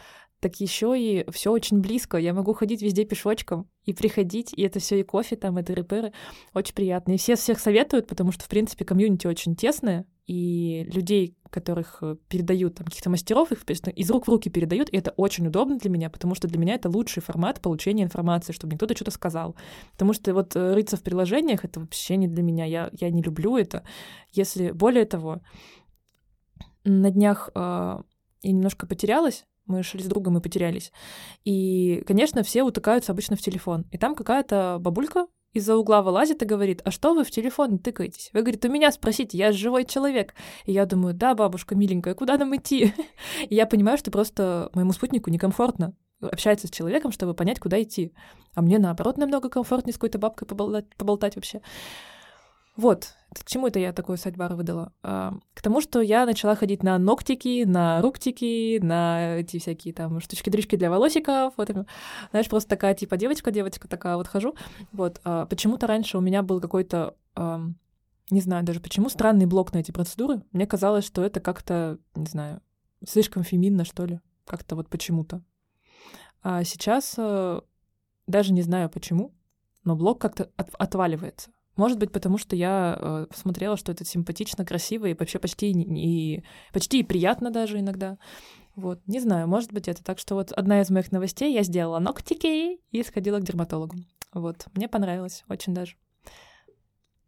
так 0.44 0.56
еще 0.60 0.94
и 0.94 1.24
все 1.30 1.50
очень 1.50 1.80
близко. 1.80 2.18
Я 2.18 2.34
могу 2.34 2.52
ходить 2.52 2.82
везде 2.82 3.06
пешочком 3.06 3.66
и 3.86 3.94
приходить, 3.94 4.52
и 4.52 4.60
это 4.60 4.78
все 4.78 5.00
и 5.00 5.02
кофе 5.02 5.36
там, 5.36 5.56
это 5.56 5.72
реперы. 5.72 6.12
Очень 6.52 6.74
приятно. 6.74 7.12
И 7.12 7.16
все 7.16 7.34
всех 7.34 7.58
советуют, 7.58 8.06
потому 8.06 8.30
что, 8.30 8.44
в 8.44 8.48
принципе, 8.48 8.84
комьюнити 8.84 9.26
очень 9.26 9.56
тесное, 9.56 10.04
и 10.26 10.84
людей, 10.92 11.34
которых 11.48 11.98
э, 12.02 12.16
передают, 12.28 12.74
там, 12.74 12.84
каких-то 12.84 13.08
мастеров, 13.08 13.52
их 13.52 13.64
из 13.64 14.10
рук 14.10 14.26
в 14.26 14.30
руки 14.30 14.50
передают, 14.50 14.90
и 14.90 14.98
это 14.98 15.12
очень 15.12 15.46
удобно 15.46 15.78
для 15.78 15.88
меня, 15.88 16.10
потому 16.10 16.34
что 16.34 16.46
для 16.46 16.58
меня 16.58 16.74
это 16.74 16.90
лучший 16.90 17.22
формат 17.22 17.62
получения 17.62 18.02
информации, 18.02 18.52
чтобы 18.52 18.72
мне 18.72 18.76
кто-то 18.76 18.94
что-то 18.94 19.12
сказал. 19.12 19.56
Потому 19.92 20.12
что 20.12 20.34
вот 20.34 20.54
э, 20.56 20.74
рыться 20.74 20.98
в 20.98 21.02
приложениях— 21.02 21.64
это 21.64 21.80
вообще 21.80 22.16
не 22.16 22.28
для 22.28 22.42
меня, 22.42 22.66
я, 22.66 22.90
я 22.92 23.08
не 23.08 23.22
люблю 23.22 23.56
это. 23.56 23.82
Если, 24.30 24.72
более 24.72 25.06
того, 25.06 25.40
на 26.84 27.10
днях 27.10 27.48
э, 27.54 28.02
я 28.42 28.52
немножко 28.52 28.86
потерялась, 28.86 29.46
мы 29.66 29.82
шли 29.82 30.02
с 30.02 30.06
другом 30.06 30.38
и 30.38 30.40
потерялись. 30.40 30.92
И, 31.44 32.02
конечно, 32.06 32.42
все 32.42 32.62
утыкаются 32.62 33.12
обычно 33.12 33.36
в 33.36 33.40
телефон. 33.40 33.86
И 33.90 33.98
там 33.98 34.14
какая-то 34.14 34.78
бабулька 34.80 35.26
из-за 35.52 35.76
угла 35.76 36.02
вылазит 36.02 36.42
и 36.42 36.46
говорит, 36.46 36.82
а 36.84 36.90
что 36.90 37.14
вы 37.14 37.24
в 37.24 37.30
телефон 37.30 37.78
тыкаетесь? 37.78 38.30
Вы, 38.32 38.40
говорит, 38.40 38.64
у 38.64 38.68
меня 38.68 38.90
спросите, 38.90 39.38
я 39.38 39.52
живой 39.52 39.84
человек. 39.84 40.34
И 40.66 40.72
я 40.72 40.84
думаю, 40.84 41.14
да, 41.14 41.34
бабушка 41.34 41.74
миленькая, 41.76 42.14
куда 42.14 42.36
нам 42.36 42.54
идти? 42.56 42.92
И 43.48 43.54
я 43.54 43.66
понимаю, 43.66 43.96
что 43.96 44.10
просто 44.10 44.70
моему 44.74 44.92
спутнику 44.92 45.30
некомфортно 45.30 45.94
общаться 46.20 46.66
с 46.66 46.70
человеком, 46.70 47.12
чтобы 47.12 47.34
понять, 47.34 47.60
куда 47.60 47.80
идти. 47.82 48.12
А 48.54 48.62
мне, 48.62 48.78
наоборот, 48.78 49.16
намного 49.16 49.48
комфортнее 49.48 49.92
с 49.92 49.96
какой-то 49.96 50.18
бабкой 50.18 50.48
поболтать, 50.48 50.86
поболтать 50.96 51.36
вообще. 51.36 51.60
Вот, 52.76 53.14
к 53.32 53.44
чему 53.44 53.68
это 53.68 53.78
я 53.78 53.92
такой 53.92 54.18
сайдбар 54.18 54.54
выдала? 54.54 54.92
А, 55.02 55.34
к 55.54 55.62
тому, 55.62 55.80
что 55.80 56.00
я 56.00 56.26
начала 56.26 56.56
ходить 56.56 56.82
на 56.82 56.98
ногтики, 56.98 57.64
на 57.64 58.02
руктики, 58.02 58.78
на 58.82 59.36
эти 59.36 59.58
всякие 59.58 59.94
там 59.94 60.20
штучки-дрючки 60.20 60.76
для 60.76 60.90
волосиков. 60.90 61.54
Вот, 61.56 61.70
знаешь, 62.30 62.48
просто 62.48 62.70
такая 62.70 62.94
типа 62.94 63.16
девочка-девочка 63.16 63.86
такая 63.86 64.16
вот 64.16 64.26
хожу. 64.26 64.56
Вот, 64.92 65.20
а, 65.24 65.46
почему-то 65.46 65.86
раньше 65.86 66.18
у 66.18 66.20
меня 66.20 66.42
был 66.42 66.60
какой-то, 66.60 67.14
не 68.30 68.40
знаю 68.40 68.64
даже 68.64 68.80
почему, 68.80 69.08
странный 69.08 69.46
блок 69.46 69.72
на 69.72 69.78
эти 69.78 69.92
процедуры. 69.92 70.42
Мне 70.52 70.66
казалось, 70.66 71.04
что 71.04 71.22
это 71.22 71.40
как-то, 71.40 71.98
не 72.14 72.26
знаю, 72.26 72.60
слишком 73.06 73.44
феминно, 73.44 73.84
что 73.84 74.04
ли. 74.04 74.20
Как-то 74.46 74.76
вот 74.76 74.88
почему-то. 74.88 75.42
А 76.42 76.64
сейчас 76.64 77.14
а, 77.18 77.62
даже 78.26 78.52
не 78.52 78.62
знаю 78.62 78.90
почему, 78.90 79.32
но 79.84 79.96
блок 79.96 80.20
как-то 80.20 80.50
от, 80.56 80.74
отваливается. 80.74 81.50
Может 81.76 81.98
быть, 81.98 82.12
потому 82.12 82.38
что 82.38 82.54
я 82.54 82.96
э, 82.98 83.26
смотрела, 83.34 83.76
что 83.76 83.92
это 83.92 84.04
симпатично, 84.04 84.64
красиво 84.64 85.06
и 85.06 85.14
вообще 85.14 85.38
почти 85.38 85.70
и 85.72 86.42
почти 86.72 87.00
и 87.00 87.02
приятно 87.02 87.50
даже 87.50 87.80
иногда. 87.80 88.18
Вот, 88.76 89.00
не 89.06 89.20
знаю, 89.20 89.48
может 89.48 89.72
быть 89.72 89.88
это. 89.88 90.02
Так 90.02 90.18
что 90.18 90.34
вот 90.34 90.52
одна 90.52 90.80
из 90.80 90.90
моих 90.90 91.12
новостей, 91.12 91.52
я 91.52 91.62
сделала 91.62 91.98
ногтики 91.98 92.78
и 92.90 93.02
сходила 93.02 93.38
к 93.38 93.44
дерматологу. 93.44 93.96
Вот, 94.32 94.66
мне 94.74 94.88
понравилось 94.88 95.44
очень 95.48 95.74
даже. 95.74 95.96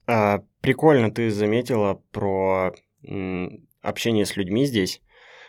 А, 0.07 0.43
прикольно 0.61 1.11
ты 1.11 1.31
заметила 1.31 2.03
про 2.13 2.73
м, 3.05 3.67
общение 3.83 4.27
с 4.27 4.37
людьми 4.37 4.65
здесь 4.67 5.01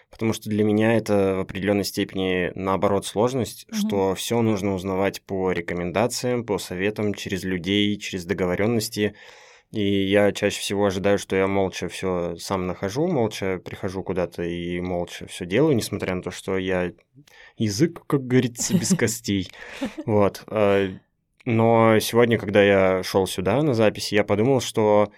потому 0.09 0.33
что 0.33 0.49
для 0.49 0.63
меня 0.63 0.95
это 0.95 1.35
в 1.35 1.39
определенной 1.41 1.83
степени 1.83 2.51
наоборот 2.55 3.05
сложность, 3.05 3.67
угу. 3.69 3.75
что 3.77 4.15
все 4.15 4.41
нужно 4.41 4.73
узнавать 4.73 5.21
по 5.21 5.51
рекомендациям, 5.51 6.45
по 6.45 6.57
советам, 6.57 7.13
через 7.13 7.43
людей, 7.43 7.97
через 7.97 8.25
договоренности. 8.25 9.15
И 9.71 10.05
я 10.05 10.31
чаще 10.31 10.61
всего 10.61 10.85
ожидаю, 10.85 11.19
что 11.19 11.35
я 11.35 11.45
молча 11.45 11.89
все 11.89 12.37
сам 12.37 12.67
нахожу, 12.67 13.05
молча 13.07 13.59
прихожу 13.63 14.01
куда-то 14.01 14.43
и 14.43 14.79
молча 14.79 15.27
все 15.27 15.45
делаю, 15.45 15.75
несмотря 15.75 16.15
на 16.15 16.21
то, 16.21 16.31
что 16.31 16.57
я 16.57 16.93
язык, 17.57 18.01
как 18.07 18.25
говорится, 18.25 18.77
без 18.77 18.89
костей. 18.97 19.49
Вот. 20.05 20.43
А, 20.47 20.87
но 21.43 21.99
сегодня, 21.99 22.37
когда 22.37 22.63
я 22.63 23.03
шел 23.03 23.27
сюда 23.27 23.61
на 23.61 23.73
запись, 23.73 24.13
я 24.13 24.23
подумал, 24.23 24.61
что 24.61 25.11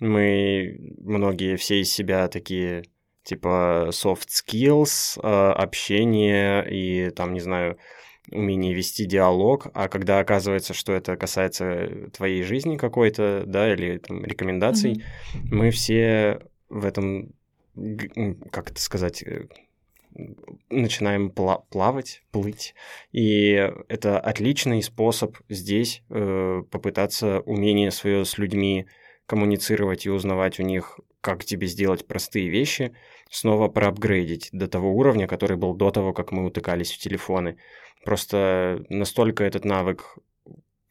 мы 0.00 0.76
многие 0.98 1.56
все 1.56 1.80
из 1.80 1.90
себя 1.90 2.28
такие 2.28 2.84
типа 3.24 3.88
soft 3.90 4.28
skills, 4.28 5.18
а, 5.22 5.52
общение 5.52 6.64
и 6.70 7.10
там, 7.10 7.32
не 7.32 7.40
знаю, 7.40 7.78
умение 8.30 8.74
вести 8.74 9.04
диалог, 9.04 9.66
а 9.74 9.88
когда 9.88 10.18
оказывается, 10.18 10.72
что 10.72 10.92
это 10.92 11.16
касается 11.16 12.10
твоей 12.12 12.42
жизни 12.42 12.76
какой-то, 12.76 13.44
да, 13.46 13.72
или 13.72 13.98
там, 13.98 14.24
рекомендаций, 14.24 14.94
mm-hmm. 14.94 15.48
мы 15.50 15.70
все 15.70 16.40
в 16.68 16.84
этом, 16.86 17.32
как 18.50 18.70
это 18.70 18.80
сказать, 18.80 19.22
э, 19.22 19.46
начинаем 20.70 21.28
пла- 21.28 21.64
плавать, 21.70 22.22
плыть. 22.30 22.74
И 23.12 23.70
это 23.88 24.18
отличный 24.18 24.82
способ 24.82 25.36
здесь 25.48 26.02
э, 26.08 26.62
попытаться 26.70 27.40
умение 27.40 27.90
свое 27.90 28.24
с 28.24 28.38
людьми 28.38 28.86
коммуницировать 29.26 30.06
и 30.06 30.10
узнавать 30.10 30.60
у 30.60 30.62
них, 30.62 30.98
как 31.20 31.44
тебе 31.44 31.66
сделать 31.66 32.06
простые 32.06 32.48
вещи, 32.48 32.94
снова 33.30 33.68
проапгрейдить 33.68 34.50
до 34.52 34.68
того 34.68 34.92
уровня, 34.92 35.26
который 35.26 35.56
был 35.56 35.74
до 35.74 35.90
того, 35.90 36.12
как 36.12 36.32
мы 36.32 36.44
утыкались 36.46 36.92
в 36.92 36.98
телефоны. 36.98 37.56
Просто 38.04 38.84
настолько 38.88 39.44
этот 39.44 39.64
навык 39.64 40.18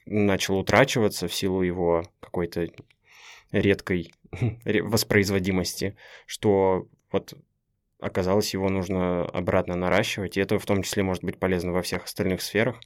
начал 0.05 0.57
утрачиваться 0.57 1.27
в 1.27 1.33
силу 1.33 1.61
его 1.61 2.03
какой-то 2.19 2.69
редкой 3.51 4.11
воспроизводимости, 4.65 5.95
что 6.25 6.87
вот 7.11 7.33
оказалось, 7.99 8.53
его 8.53 8.69
нужно 8.69 9.23
обратно 9.25 9.75
наращивать, 9.75 10.35
и 10.35 10.41
это 10.41 10.59
в 10.59 10.65
том 10.65 10.83
числе 10.83 11.03
может 11.03 11.23
быть 11.23 11.39
полезно 11.39 11.71
во 11.71 11.81
всех 11.81 12.03
остальных 12.03 12.41
сферах, 12.41 12.81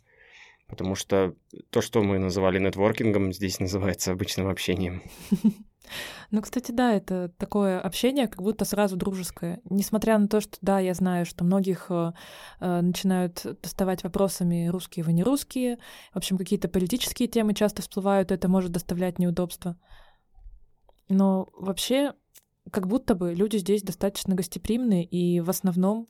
потому 0.68 0.94
что 0.96 1.34
то, 1.72 1.82
что 1.82 2.04
мы 2.04 2.20
называли 2.20 2.60
нетворкингом, 2.60 3.34
здесь 3.34 3.60
называется 3.60 4.12
обычным 4.12 4.48
общением. 4.48 5.02
Ну, 6.32 6.42
кстати, 6.42 6.72
да, 6.72 6.94
это 6.94 7.30
такое 7.38 7.80
общение, 7.80 8.28
как 8.28 8.42
будто 8.42 8.66
сразу 8.66 8.96
дружеское. 8.96 9.62
Несмотря 9.70 10.18
на 10.18 10.28
то, 10.28 10.42
что, 10.42 10.58
да, 10.62 10.80
я 10.80 10.94
знаю, 10.94 11.26
что 11.26 11.44
многих 11.44 11.88
э, 11.90 12.14
э 12.60 12.82
начинают 12.82 13.46
доставать 13.62 14.04
вопросами 14.04 14.68
русские 14.68 15.06
вы 15.06 15.14
не 15.14 15.24
русские. 15.24 15.78
В 16.14 16.18
общем, 16.18 16.38
какие-то 16.38 16.68
политические 16.68 17.28
темы 17.28 17.54
часто 17.54 17.82
всплывают, 17.82 18.32
это 18.32 18.48
может 18.48 18.72
доставлять 18.72 19.20
неудобства. 19.20 19.78
Но 21.10 21.50
вообще, 21.54 22.14
как 22.72 22.88
будто 22.88 23.16
бы 23.16 23.34
люди 23.34 23.58
здесь 23.58 23.84
достаточно 23.84 24.36
гостеприимные, 24.36 25.06
и 25.06 25.40
в 25.40 25.50
основном 25.50 26.08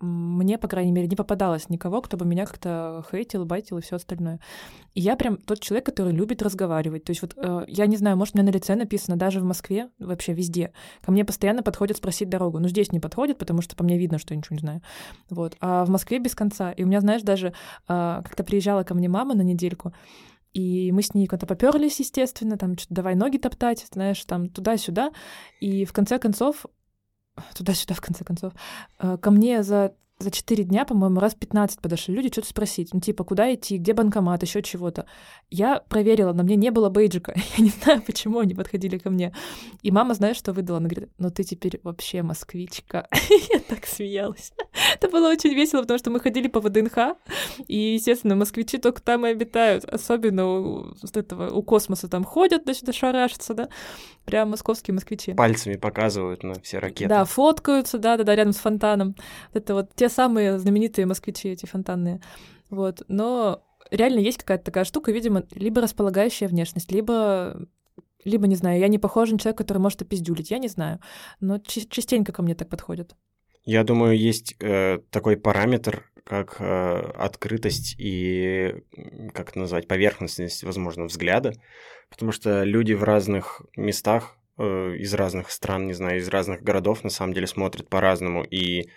мне, 0.00 0.58
по 0.58 0.68
крайней 0.68 0.92
мере, 0.92 1.08
не 1.08 1.16
попадалось 1.16 1.68
никого, 1.70 2.02
кто 2.02 2.16
бы 2.16 2.26
меня 2.26 2.44
как-то 2.44 3.04
хейтил, 3.10 3.44
байтил 3.46 3.78
и 3.78 3.80
все 3.80 3.96
остальное. 3.96 4.40
И 4.94 5.00
я 5.00 5.16
прям 5.16 5.36
тот 5.36 5.60
человек, 5.60 5.86
который 5.86 6.12
любит 6.12 6.42
разговаривать. 6.42 7.04
То 7.04 7.10
есть 7.10 7.22
вот 7.22 7.34
э, 7.36 7.64
я 7.68 7.86
не 7.86 7.96
знаю, 7.96 8.16
может, 8.16 8.34
у 8.34 8.38
меня 8.38 8.50
на 8.50 8.54
лице 8.54 8.74
написано 8.74 9.16
даже 9.16 9.40
в 9.40 9.44
Москве, 9.44 9.88
вообще 9.98 10.34
везде. 10.34 10.72
Ко 11.02 11.12
мне 11.12 11.24
постоянно 11.24 11.62
подходят 11.62 11.96
спросить 11.96 12.28
дорогу. 12.28 12.58
Ну, 12.58 12.68
здесь 12.68 12.92
не 12.92 13.00
подходит, 13.00 13.38
потому 13.38 13.62
что 13.62 13.74
по 13.74 13.84
мне 13.84 13.98
видно, 13.98 14.18
что 14.18 14.34
я 14.34 14.38
ничего 14.38 14.56
не 14.56 14.60
знаю. 14.60 14.82
Вот. 15.30 15.56
А 15.60 15.84
в 15.84 15.88
Москве 15.88 16.18
без 16.18 16.34
конца. 16.34 16.72
И 16.72 16.84
у 16.84 16.86
меня, 16.86 17.00
знаешь, 17.00 17.22
даже 17.22 17.48
э, 17.48 17.52
как-то 17.88 18.44
приезжала 18.44 18.82
ко 18.82 18.94
мне 18.94 19.08
мама 19.08 19.34
на 19.34 19.42
недельку, 19.42 19.92
и 20.56 20.90
мы 20.90 21.02
с 21.02 21.12
ней 21.12 21.26
куда-то 21.26 21.44
поперлись, 21.44 22.00
естественно, 22.00 22.56
там 22.56 22.78
что-то 22.78 22.94
давай 22.94 23.14
ноги 23.14 23.36
топтать, 23.36 23.86
знаешь, 23.92 24.24
там 24.24 24.48
туда-сюда. 24.48 25.12
И 25.60 25.84
в 25.84 25.92
конце 25.92 26.18
концов 26.18 26.64
туда-сюда, 27.54 27.94
в 27.94 28.00
конце 28.00 28.24
концов. 28.24 28.52
Э, 28.98 29.16
ко 29.20 29.30
мне 29.30 29.62
за 29.62 29.92
за 30.18 30.30
четыре 30.30 30.64
дня, 30.64 30.86
по-моему, 30.86 31.20
раз 31.20 31.34
15 31.34 31.80
подошли 31.80 32.14
люди 32.14 32.30
что-то 32.32 32.48
спросить. 32.48 32.94
Ну, 32.94 33.00
типа, 33.00 33.22
куда 33.22 33.52
идти, 33.54 33.76
где 33.76 33.92
банкомат, 33.92 34.42
еще 34.42 34.62
чего-то. 34.62 35.04
Я 35.50 35.80
проверила, 35.80 36.32
на 36.32 36.42
мне 36.42 36.56
не 36.56 36.70
было 36.70 36.88
бейджика. 36.88 37.34
Я 37.58 37.64
не 37.64 37.70
знаю, 37.70 38.02
почему 38.02 38.38
они 38.38 38.54
подходили 38.54 38.96
ко 38.96 39.10
мне. 39.10 39.34
И 39.82 39.90
мама, 39.90 40.14
знаешь, 40.14 40.38
что 40.38 40.54
выдала? 40.54 40.78
Она 40.78 40.88
говорит, 40.88 41.10
ну 41.18 41.30
ты 41.30 41.44
теперь 41.44 41.80
вообще 41.82 42.22
москвичка. 42.22 43.06
Я 43.52 43.60
так 43.60 43.84
смеялась. 43.86 44.52
Это 44.94 45.10
было 45.10 45.28
очень 45.28 45.52
весело, 45.52 45.82
потому 45.82 45.98
что 45.98 46.10
мы 46.10 46.20
ходили 46.20 46.48
по 46.48 46.60
ВДНХ, 46.60 47.16
и, 47.68 47.94
естественно, 47.94 48.36
москвичи 48.36 48.78
только 48.78 49.02
там 49.02 49.26
и 49.26 49.30
обитают. 49.30 49.84
Особенно 49.84 50.46
у, 50.46 50.94
этого, 51.14 51.50
у 51.50 51.62
космоса 51.62 52.08
там 52.08 52.24
ходят, 52.24 52.62
значит, 52.64 52.94
шарашатся, 52.94 53.52
да. 53.52 53.68
Прям 54.26 54.50
московские 54.50 54.94
москвичи. 54.94 55.34
Пальцами 55.34 55.76
показывают 55.76 56.42
на 56.42 56.54
все 56.60 56.78
ракеты. 56.78 57.08
Да, 57.08 57.24
фоткаются, 57.24 57.98
да-да-да, 57.98 58.34
рядом 58.34 58.52
с 58.52 58.58
фонтаном. 58.58 59.14
Это 59.52 59.74
вот 59.74 59.90
те 59.94 60.08
самые 60.08 60.58
знаменитые 60.58 61.06
москвичи, 61.06 61.48
эти 61.48 61.64
фонтанные. 61.64 62.20
Вот, 62.68 63.02
но 63.06 63.62
реально 63.90 64.18
есть 64.18 64.38
какая-то 64.38 64.64
такая 64.64 64.84
штука, 64.84 65.12
видимо, 65.12 65.44
либо 65.52 65.80
располагающая 65.80 66.48
внешность, 66.48 66.90
либо 66.90 67.66
либо, 68.24 68.48
не 68.48 68.56
знаю, 68.56 68.80
я 68.80 68.88
не 68.88 68.98
похожа 68.98 69.32
на 69.32 69.38
человека, 69.38 69.62
который 69.62 69.78
может 69.78 70.02
опиздюлить, 70.02 70.50
я 70.50 70.58
не 70.58 70.66
знаю. 70.66 70.98
Но 71.40 71.58
частенько 71.58 72.32
ко 72.32 72.42
мне 72.42 72.56
так 72.56 72.68
подходят. 72.68 73.14
Я 73.64 73.84
думаю, 73.84 74.18
есть 74.18 74.56
э, 74.60 74.98
такой 75.10 75.36
параметр, 75.36 76.10
как 76.26 76.56
э, 76.58 76.64
открытость 77.14 77.94
и, 77.98 78.74
как 79.32 79.50
это 79.50 79.60
назвать, 79.60 79.86
поверхностность, 79.86 80.64
возможно, 80.64 81.04
взгляда. 81.04 81.52
Потому 82.10 82.32
что 82.32 82.64
люди 82.64 82.94
в 82.94 83.04
разных 83.04 83.62
местах, 83.76 84.36
э, 84.58 84.96
из 84.98 85.14
разных 85.14 85.52
стран, 85.52 85.86
не 85.86 85.92
знаю, 85.92 86.18
из 86.18 86.28
разных 86.28 86.64
городов, 86.64 87.04
на 87.04 87.10
самом 87.10 87.32
деле 87.32 87.46
смотрят 87.46 87.88
по-разному. 87.88 88.42
И 88.42 88.88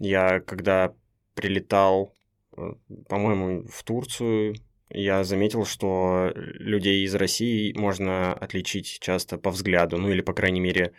я, 0.00 0.40
когда 0.40 0.92
прилетал, 1.34 2.12
э, 2.56 2.72
по-моему, 3.08 3.68
в 3.68 3.84
Турцию, 3.84 4.56
я 4.90 5.22
заметил, 5.22 5.64
что 5.64 6.32
людей 6.34 7.04
из 7.04 7.14
России 7.14 7.72
можно 7.78 8.32
отличить 8.32 8.98
часто 9.00 9.38
по 9.38 9.52
взгляду, 9.52 9.96
ну 9.96 10.10
или, 10.10 10.22
по 10.22 10.32
крайней 10.32 10.60
мере, 10.60 10.92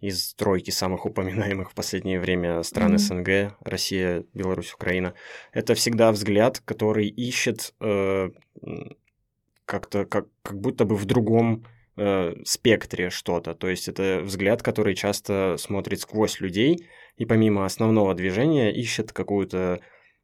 из 0.00 0.34
тройки 0.34 0.70
самых 0.70 1.06
упоминаемых 1.06 1.70
в 1.70 1.74
последнее 1.74 2.20
время 2.20 2.62
стран 2.62 2.94
mm-hmm. 2.94 2.98
СНГ, 2.98 3.56
Россия, 3.60 4.24
Беларусь, 4.34 4.72
Украина. 4.72 5.14
Это 5.52 5.74
всегда 5.74 6.12
взгляд, 6.12 6.60
который 6.60 7.08
ищет 7.08 7.74
э, 7.80 8.30
как-то, 9.64 10.04
как, 10.04 10.26
как 10.42 10.60
будто 10.60 10.84
бы 10.84 10.96
в 10.96 11.04
другом 11.04 11.64
э, 11.96 12.34
спектре 12.44 13.10
что-то. 13.10 13.54
То 13.54 13.68
есть 13.68 13.88
это 13.88 14.20
взгляд, 14.22 14.62
который 14.62 14.94
часто 14.94 15.56
смотрит 15.58 16.00
сквозь 16.00 16.40
людей 16.40 16.86
и 17.16 17.24
помимо 17.24 17.64
основного 17.64 18.14
движения 18.14 18.72
ищет 18.72 19.12
какую-то 19.12 19.80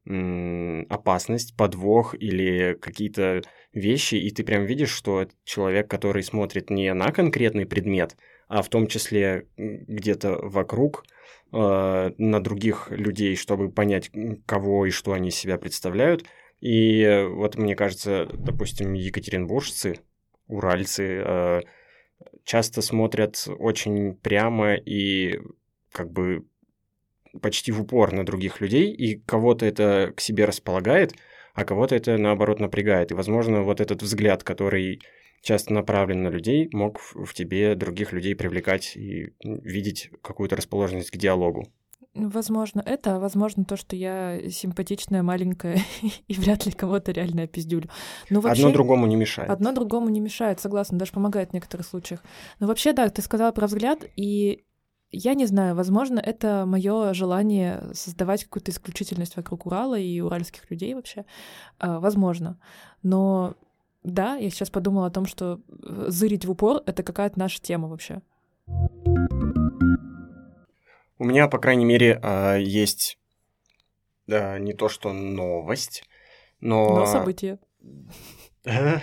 опасность, 0.06 1.56
подвох 1.56 2.14
или 2.14 2.74
какие-то 2.74 3.40
вещи, 3.72 4.16
и 4.16 4.30
ты 4.30 4.44
прям 4.44 4.66
видишь, 4.66 4.90
что 4.90 5.22
это 5.22 5.32
человек, 5.44 5.88
который 5.88 6.22
смотрит 6.22 6.68
не 6.68 6.92
на 6.92 7.10
конкретный 7.10 7.64
предмет, 7.64 8.14
а 8.48 8.62
в 8.62 8.68
том 8.68 8.86
числе 8.86 9.46
где-то 9.56 10.38
вокруг, 10.42 11.04
э, 11.52 12.12
на 12.16 12.42
других 12.42 12.90
людей, 12.90 13.36
чтобы 13.36 13.70
понять, 13.70 14.10
кого 14.46 14.86
и 14.86 14.90
что 14.90 15.12
они 15.12 15.30
себя 15.30 15.58
представляют. 15.58 16.24
И 16.60 17.26
вот 17.30 17.56
мне 17.56 17.76
кажется, 17.76 18.28
допустим, 18.32 18.94
екатеринбуржцы, 18.94 19.96
уральцы 20.46 21.22
э, 21.24 21.60
часто 22.44 22.82
смотрят 22.82 23.48
очень 23.58 24.14
прямо 24.14 24.74
и 24.74 25.40
как 25.92 26.10
бы 26.10 26.44
почти 27.40 27.72
в 27.72 27.80
упор 27.80 28.12
на 28.12 28.24
других 28.24 28.60
людей, 28.60 28.92
и 28.92 29.16
кого-то 29.16 29.66
это 29.66 30.12
к 30.16 30.20
себе 30.20 30.44
располагает, 30.44 31.14
а 31.54 31.64
кого-то 31.64 31.94
это, 31.94 32.16
наоборот, 32.16 32.60
напрягает. 32.60 33.10
И, 33.10 33.14
возможно, 33.14 33.62
вот 33.62 33.80
этот 33.80 34.02
взгляд, 34.02 34.42
который 34.42 35.00
часто 35.44 35.72
направлен 35.72 36.22
на 36.22 36.28
людей, 36.28 36.68
мог 36.72 36.98
в 37.00 37.32
тебе 37.34 37.74
других 37.74 38.12
людей 38.12 38.34
привлекать 38.34 38.96
и 38.96 39.34
видеть 39.42 40.10
какую-то 40.22 40.56
расположенность 40.56 41.10
к 41.10 41.16
диалогу. 41.16 41.68
Возможно, 42.14 42.80
это, 42.84 43.16
а 43.16 43.18
возможно, 43.18 43.64
то, 43.64 43.76
что 43.76 43.96
я 43.96 44.48
симпатичная, 44.48 45.22
маленькая 45.22 45.80
и 46.28 46.34
вряд 46.34 46.64
ли 46.64 46.72
кого-то 46.72 47.10
реально 47.12 47.42
опиздюлю. 47.42 47.90
Но 48.30 48.40
вообще, 48.40 48.62
одно 48.62 48.72
другому 48.72 49.06
не 49.06 49.16
мешает. 49.16 49.50
Одно 49.50 49.72
другому 49.72 50.08
не 50.08 50.20
мешает, 50.20 50.60
согласна, 50.60 50.96
даже 50.96 51.12
помогает 51.12 51.50
в 51.50 51.52
некоторых 51.54 51.86
случаях. 51.86 52.22
Но 52.60 52.68
вообще, 52.68 52.92
да, 52.92 53.08
ты 53.08 53.20
сказала 53.20 53.50
про 53.50 53.66
взгляд, 53.66 54.04
и 54.16 54.64
я 55.10 55.34
не 55.34 55.46
знаю, 55.46 55.74
возможно, 55.74 56.20
это 56.20 56.64
мое 56.66 57.14
желание 57.14 57.82
создавать 57.92 58.44
какую-то 58.44 58.70
исключительность 58.70 59.36
вокруг 59.36 59.66
Урала 59.66 59.98
и 59.98 60.20
уральских 60.20 60.70
людей 60.70 60.94
вообще. 60.94 61.24
А, 61.78 61.98
возможно. 61.98 62.60
Но 63.02 63.56
да, 64.04 64.36
я 64.36 64.50
сейчас 64.50 64.70
подумала 64.70 65.06
о 65.06 65.10
том, 65.10 65.26
что 65.26 65.60
э, 65.68 66.04
зырить 66.08 66.44
в 66.44 66.50
упор— 66.50 66.82
это 66.86 67.02
какая-то 67.02 67.38
наша 67.38 67.60
тема 67.60 67.88
вообще. 67.88 68.22
У 71.18 71.24
меня, 71.24 71.48
по 71.48 71.58
крайней 71.58 71.84
мере, 71.84 72.20
а, 72.22 72.56
есть 72.56 73.18
да, 74.26 74.58
не 74.58 74.72
то 74.72 74.88
что 74.88 75.12
новость, 75.12 76.04
но... 76.60 76.96
Но 76.96 77.06
событие. 77.06 77.58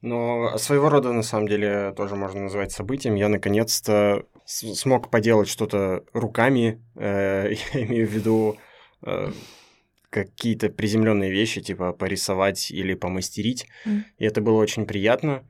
Но 0.00 0.58
своего 0.58 0.90
рода, 0.90 1.12
на 1.12 1.22
самом 1.22 1.48
деле, 1.48 1.94
тоже 1.96 2.14
можно 2.14 2.42
назвать 2.42 2.72
событием. 2.72 3.14
Я, 3.14 3.30
наконец-то, 3.30 4.26
смог 4.44 5.10
поделать 5.10 5.48
что-то 5.48 6.04
руками, 6.12 6.82
э, 6.94 7.54
я 7.72 7.84
имею 7.84 8.06
в 8.06 8.10
виду 8.10 8.58
э, 9.02 9.32
какие-то 10.14 10.68
приземленные 10.68 11.30
вещи, 11.30 11.60
типа 11.60 11.92
порисовать 11.92 12.70
или 12.70 12.94
помастерить. 12.94 13.66
Mm. 13.84 14.02
И 14.18 14.24
это 14.24 14.40
было 14.40 14.60
очень 14.60 14.86
приятно. 14.86 15.44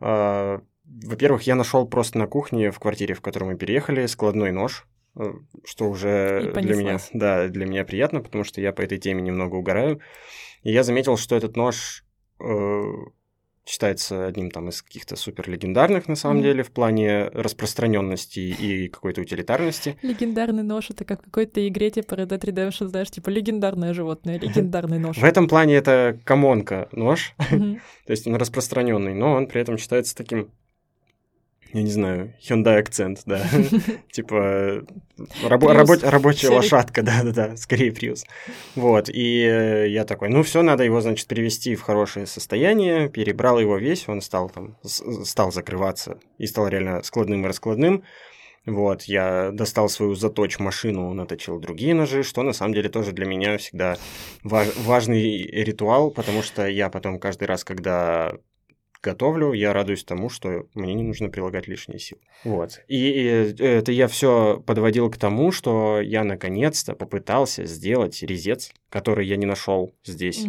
Э, 0.00 0.58
во-первых, 0.84 1.42
я 1.44 1.54
нашел 1.54 1.88
просто 1.88 2.18
на 2.18 2.26
кухне 2.26 2.70
в 2.70 2.78
квартире, 2.78 3.14
в 3.14 3.22
которой 3.22 3.44
мы 3.44 3.56
переехали, 3.56 4.04
складной 4.06 4.52
нож, 4.52 4.86
э, 5.16 5.32
что 5.64 5.88
уже 5.88 6.52
для 6.54 6.76
меня, 6.76 6.98
да, 7.14 7.48
для 7.48 7.64
меня 7.64 7.84
приятно, 7.84 8.20
потому 8.20 8.44
что 8.44 8.60
я 8.60 8.72
по 8.72 8.82
этой 8.82 8.98
теме 8.98 9.22
немного 9.22 9.54
угораю. 9.56 10.00
И 10.62 10.70
я 10.70 10.82
заметил, 10.82 11.16
что 11.16 11.34
этот 11.34 11.56
нож 11.56 12.04
э, 12.38 12.82
считается 13.64 14.26
одним 14.26 14.50
там 14.50 14.68
из 14.68 14.82
каких-то 14.82 15.16
супер 15.16 15.48
легендарных 15.48 16.08
на 16.08 16.16
самом 16.16 16.38
mm-hmm. 16.38 16.42
деле 16.42 16.62
в 16.62 16.70
плане 16.72 17.24
распространенности 17.28 18.40
и 18.40 18.88
какой-то 18.88 19.20
утилитарности. 19.20 19.96
Легендарный 20.02 20.62
нож 20.62 20.90
это 20.90 21.04
как 21.04 21.20
в 21.20 21.24
какой-то 21.26 21.66
игре 21.66 21.90
типа 21.90 22.14
Red 22.14 22.28
Dead 22.28 22.40
Redemption, 22.40 22.88
знаешь, 22.88 23.10
типа 23.10 23.30
легендарное 23.30 23.94
животное, 23.94 24.38
легендарный 24.40 24.98
нож. 24.98 25.16
В 25.16 25.24
этом 25.24 25.48
плане 25.48 25.76
это 25.76 26.18
комонка 26.24 26.88
нож, 26.92 27.34
то 27.48 28.10
есть 28.10 28.26
он 28.26 28.36
распространенный, 28.36 29.14
но 29.14 29.32
он 29.32 29.46
при 29.46 29.60
этом 29.60 29.78
считается 29.78 30.16
таким 30.16 30.50
я 31.72 31.82
не 31.82 31.90
знаю, 31.90 32.34
Hyundai 32.40 32.78
акцент, 32.78 33.22
да. 33.24 33.42
Типа 34.12 34.84
рабочая 35.42 36.50
лошадка, 36.50 37.02
да-да-да, 37.02 37.56
скорее 37.56 37.90
Prius. 37.90 38.24
Вот, 38.74 39.08
и 39.08 39.42
э, 39.42 39.88
я 39.88 40.04
такой, 40.04 40.28
ну 40.28 40.42
все, 40.42 40.62
надо 40.62 40.84
его, 40.84 41.00
значит, 41.00 41.26
привести 41.28 41.74
в 41.74 41.82
хорошее 41.82 42.26
состояние, 42.26 43.08
перебрал 43.08 43.58
его 43.58 43.78
весь, 43.78 44.08
он 44.08 44.20
стал 44.20 44.50
там, 44.50 44.76
стал 44.84 45.50
закрываться 45.50 46.18
и 46.38 46.46
стал 46.46 46.68
реально 46.68 47.02
складным 47.02 47.44
и 47.44 47.46
раскладным. 47.46 48.04
Вот, 48.64 49.04
я 49.04 49.50
достал 49.50 49.88
свою 49.88 50.14
заточь 50.14 50.60
машину, 50.60 51.12
наточил 51.14 51.58
другие 51.58 51.94
ножи, 51.94 52.22
что 52.22 52.42
на 52.42 52.52
самом 52.52 52.74
деле 52.74 52.88
тоже 52.88 53.10
для 53.10 53.26
меня 53.26 53.58
всегда 53.58 53.96
важный 54.44 55.38
ритуал, 55.46 56.12
потому 56.12 56.42
что 56.42 56.68
я 56.68 56.88
потом 56.88 57.18
каждый 57.18 57.48
раз, 57.48 57.64
когда 57.64 58.34
готовлю, 59.02 59.52
я 59.52 59.72
радуюсь 59.72 60.04
тому, 60.04 60.28
что 60.28 60.66
мне 60.74 60.94
не 60.94 61.02
нужно 61.02 61.28
прилагать 61.28 61.68
лишние 61.68 61.98
силы. 61.98 62.20
Вот. 62.44 62.82
И, 62.88 62.96
и 62.96 63.24
это 63.24 63.92
я 63.92 64.08
все 64.08 64.62
подводил 64.64 65.10
к 65.10 65.16
тому, 65.16 65.52
что 65.52 66.00
я 66.00 66.24
наконец-то 66.24 66.94
попытался 66.94 67.64
сделать 67.64 68.22
резец, 68.22 68.72
который 68.88 69.26
я 69.26 69.36
не 69.36 69.46
нашел 69.46 69.94
здесь. 70.04 70.46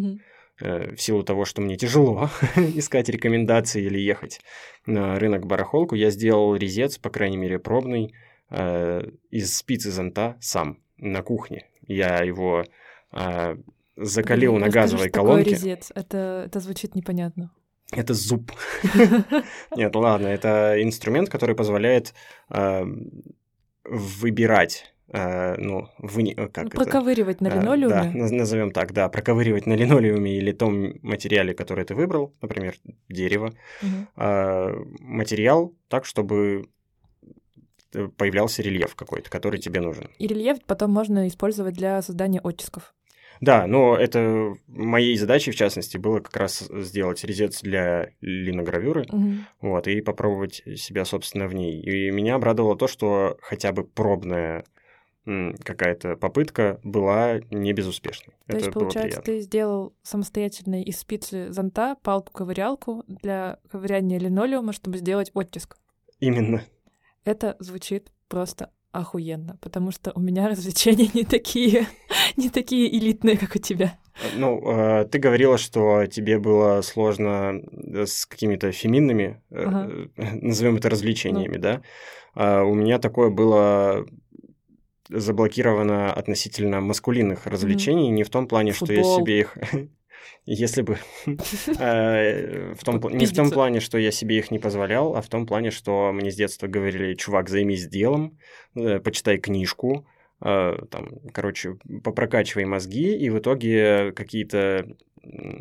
Э, 0.61 0.95
в 0.95 1.01
силу 1.01 1.23
того, 1.23 1.45
что 1.45 1.61
мне 1.61 1.77
тяжело 1.77 2.29
искать 2.75 3.09
рекомендации 3.09 3.83
или 3.83 3.99
ехать 3.99 4.39
на 4.85 5.17
рынок 5.17 5.47
барахолку, 5.47 5.95
я 5.95 6.11
сделал 6.11 6.55
резец, 6.55 6.97
по 6.99 7.09
крайней 7.09 7.37
мере, 7.37 7.57
пробный, 7.57 8.13
э, 8.51 9.03
из 9.31 9.57
спицы 9.57 9.89
зонта 9.89 10.37
сам 10.41 10.77
на 10.97 11.23
кухне. 11.23 11.65
Я 11.87 12.19
его 12.23 12.65
э, 13.11 13.57
закалил 13.95 14.51
Блин, 14.51 14.61
на 14.61 14.69
газовой 14.69 15.09
что 15.09 15.13
такое 15.13 15.29
колонке. 15.29 15.51
резец? 15.51 15.91
Это, 15.95 16.43
это 16.45 16.59
звучит 16.59 16.93
непонятно. 16.93 17.51
Это 17.95 18.13
зуб. 18.13 18.51
Нет, 19.75 19.95
ладно, 19.95 20.27
это 20.27 20.82
инструмент, 20.82 21.29
который 21.29 21.56
позволяет 21.56 22.13
э, 22.49 22.86
выбирать, 23.86 24.93
э, 25.10 25.56
ну, 25.58 25.88
вы, 25.99 26.34
Ну, 26.36 26.49
как 26.49 26.67
это? 26.67 26.75
проковыривать 26.75 27.41
на 27.41 27.47
Э, 27.47 27.51
Да, 27.51 27.60
линолеуме. 27.62 28.12
наз- 28.23 28.32
назовем 28.34 28.71
так, 28.71 28.93
да, 28.93 29.10
проковыривать 29.10 29.65
на 29.67 29.73
линолеуме 29.73 30.38
или 30.38 30.51
том 30.51 30.93
материале, 31.01 31.53
который 31.53 31.86
ты 31.86 31.93
выбрал, 31.95 32.34
например, 32.41 32.75
дерево, 33.10 33.53
материал 34.99 35.73
так, 35.89 36.06
чтобы 36.06 36.67
э, 37.93 38.08
появлялся 38.17 38.62
рельеф 38.63 38.95
какой-то, 38.95 39.29
который 39.29 39.60
тебе 39.60 39.82
нужен. 39.82 40.10
И 40.17 40.27
рельеф 40.27 40.58
потом 40.65 40.91
можно 40.91 41.27
использовать 41.27 41.75
для 41.75 42.01
создания 42.01 42.39
оттисков. 42.41 42.93
Да, 43.41 43.67
но 43.67 43.95
это 43.97 44.53
моей 44.67 45.17
задачей, 45.17 45.51
в 45.51 45.55
частности, 45.55 45.97
было 45.97 46.19
как 46.19 46.35
раз 46.37 46.59
сделать 46.59 47.23
резец 47.23 47.61
для 47.61 48.11
линогравюры, 48.21 49.05
Мгм. 49.11 49.45
вот, 49.61 49.87
и 49.87 50.01
попробовать 50.01 50.61
себя, 50.75 51.05
собственно, 51.05 51.47
в 51.47 51.53
ней. 51.53 51.81
И 51.81 52.11
меня 52.11 52.35
обрадовало 52.35 52.77
то, 52.77 52.87
что 52.87 53.37
хотя 53.41 53.71
бы 53.71 53.83
пробная 53.83 54.63
какая-то 55.25 56.17
попытка 56.17 56.81
была 56.83 57.39
не 57.49 57.71
безуспешной. 57.71 58.35
То 58.45 58.57
это 58.57 58.65
есть, 58.65 58.73
получается, 58.73 59.21
ты 59.21 59.39
сделал 59.39 59.93
самостоятельно 60.03 60.83
из 60.83 60.99
спицы 60.99 61.49
зонта 61.51 61.95
палку-ковырялку 62.03 63.05
для 63.07 63.59
ковыряния 63.69 64.19
линолеума, 64.19 64.73
чтобы 64.73 64.97
сделать 64.97 65.31
оттиск. 65.33 65.77
Именно. 66.19 66.63
Это 67.23 67.55
звучит 67.59 68.11
просто 68.27 68.71
охуенно, 68.93 69.58
потому 69.60 69.91
что 69.91 70.13
у 70.15 70.21
меня 70.21 70.47
развлечения 70.49 71.10
не 71.13 71.25
такие, 71.25 71.88
не 72.38 72.49
такие 72.49 72.95
элитные, 72.97 73.38
как 73.38 73.56
у 73.56 73.60
тебя. 73.60 73.97
Ну, 74.36 74.62
э, 74.62 75.06
ты 75.06 75.17
говорила, 75.17 75.58
что 75.58 76.06
тебе 76.06 76.39
было 76.39 76.82
сложно 76.82 77.62
э, 77.71 78.06
с 78.06 78.25
какими-то 78.25 78.71
феминными, 78.71 79.41
э, 79.49 79.63
Ага. 79.65 79.89
назовем 80.41 80.77
это 80.77 80.89
развлечениями, 80.89 81.58
да? 81.58 81.82
А 82.36 82.63
у 82.63 82.75
меня 82.75 82.99
такое 82.99 83.29
было 83.29 84.06
заблокировано 85.10 86.13
относительно 86.13 86.79
маскулинных 86.79 87.45
развлечений, 87.45 88.10
не 88.10 88.23
в 88.23 88.29
том 88.29 88.47
плане, 88.47 88.71
что 88.71 88.93
я 88.93 89.01
Футбол. 89.03 89.19
себе 89.19 89.39
их... 89.41 89.58
Если 90.45 90.81
бы... 90.81 90.97
э, 91.79 92.73
в 92.73 92.83
том 92.83 92.99
Не 93.12 93.25
в 93.25 93.33
том 93.33 93.51
плане, 93.51 93.79
что 93.79 93.97
я 93.97 94.12
себе 94.12 94.38
их 94.38 94.51
не 94.51 94.59
позволял, 94.59 95.15
а 95.15 95.21
в 95.21 95.27
том 95.27 95.45
плане, 95.45 95.71
что 95.71 96.12
мне 96.12 96.31
с 96.31 96.36
детства 96.36 96.67
говорили, 96.67 97.15
чувак, 97.15 97.49
займись 97.49 97.88
делом, 97.88 98.38
э, 98.75 98.99
почитай 98.99 99.38
книжку, 99.38 100.07
э, 100.41 100.77
там, 100.91 101.19
короче, 101.31 101.77
попрокачивай 102.03 102.65
мозги, 102.65 103.15
и 103.15 103.29
в 103.29 103.39
итоге 103.39 104.12
какие-то 104.12 104.88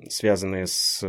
связанные 0.09 0.67
с 0.67 1.05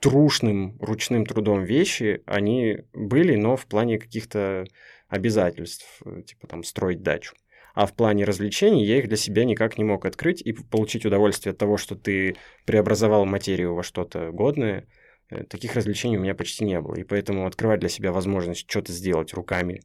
трушным 0.00 0.76
ручным 0.80 1.24
трудом 1.24 1.64
вещи, 1.64 2.22
они 2.26 2.80
были, 2.92 3.36
но 3.36 3.56
в 3.56 3.66
плане 3.66 3.98
каких-то 3.98 4.64
обязательств, 5.08 6.02
типа 6.26 6.46
там 6.46 6.64
строить 6.64 7.02
дачу. 7.02 7.34
А 7.74 7.86
в 7.86 7.94
плане 7.94 8.24
развлечений 8.24 8.84
я 8.84 8.98
их 8.98 9.08
для 9.08 9.16
себя 9.16 9.44
никак 9.44 9.78
не 9.78 9.84
мог 9.84 10.06
открыть 10.06 10.40
и 10.40 10.52
получить 10.52 11.04
удовольствие 11.04 11.50
от 11.52 11.58
того, 11.58 11.76
что 11.76 11.96
ты 11.96 12.36
преобразовал 12.64 13.26
материю 13.26 13.74
во 13.74 13.82
что-то 13.82 14.30
годное. 14.30 14.86
Э, 15.28 15.42
Таких 15.42 15.74
развлечений 15.74 16.16
у 16.16 16.20
меня 16.20 16.36
почти 16.36 16.64
не 16.64 16.80
было. 16.80 16.94
И 16.94 17.02
поэтому 17.02 17.46
открывать 17.46 17.80
для 17.80 17.88
себя 17.88 18.12
возможность 18.12 18.70
что-то 18.70 18.92
сделать 18.92 19.34
руками 19.34 19.82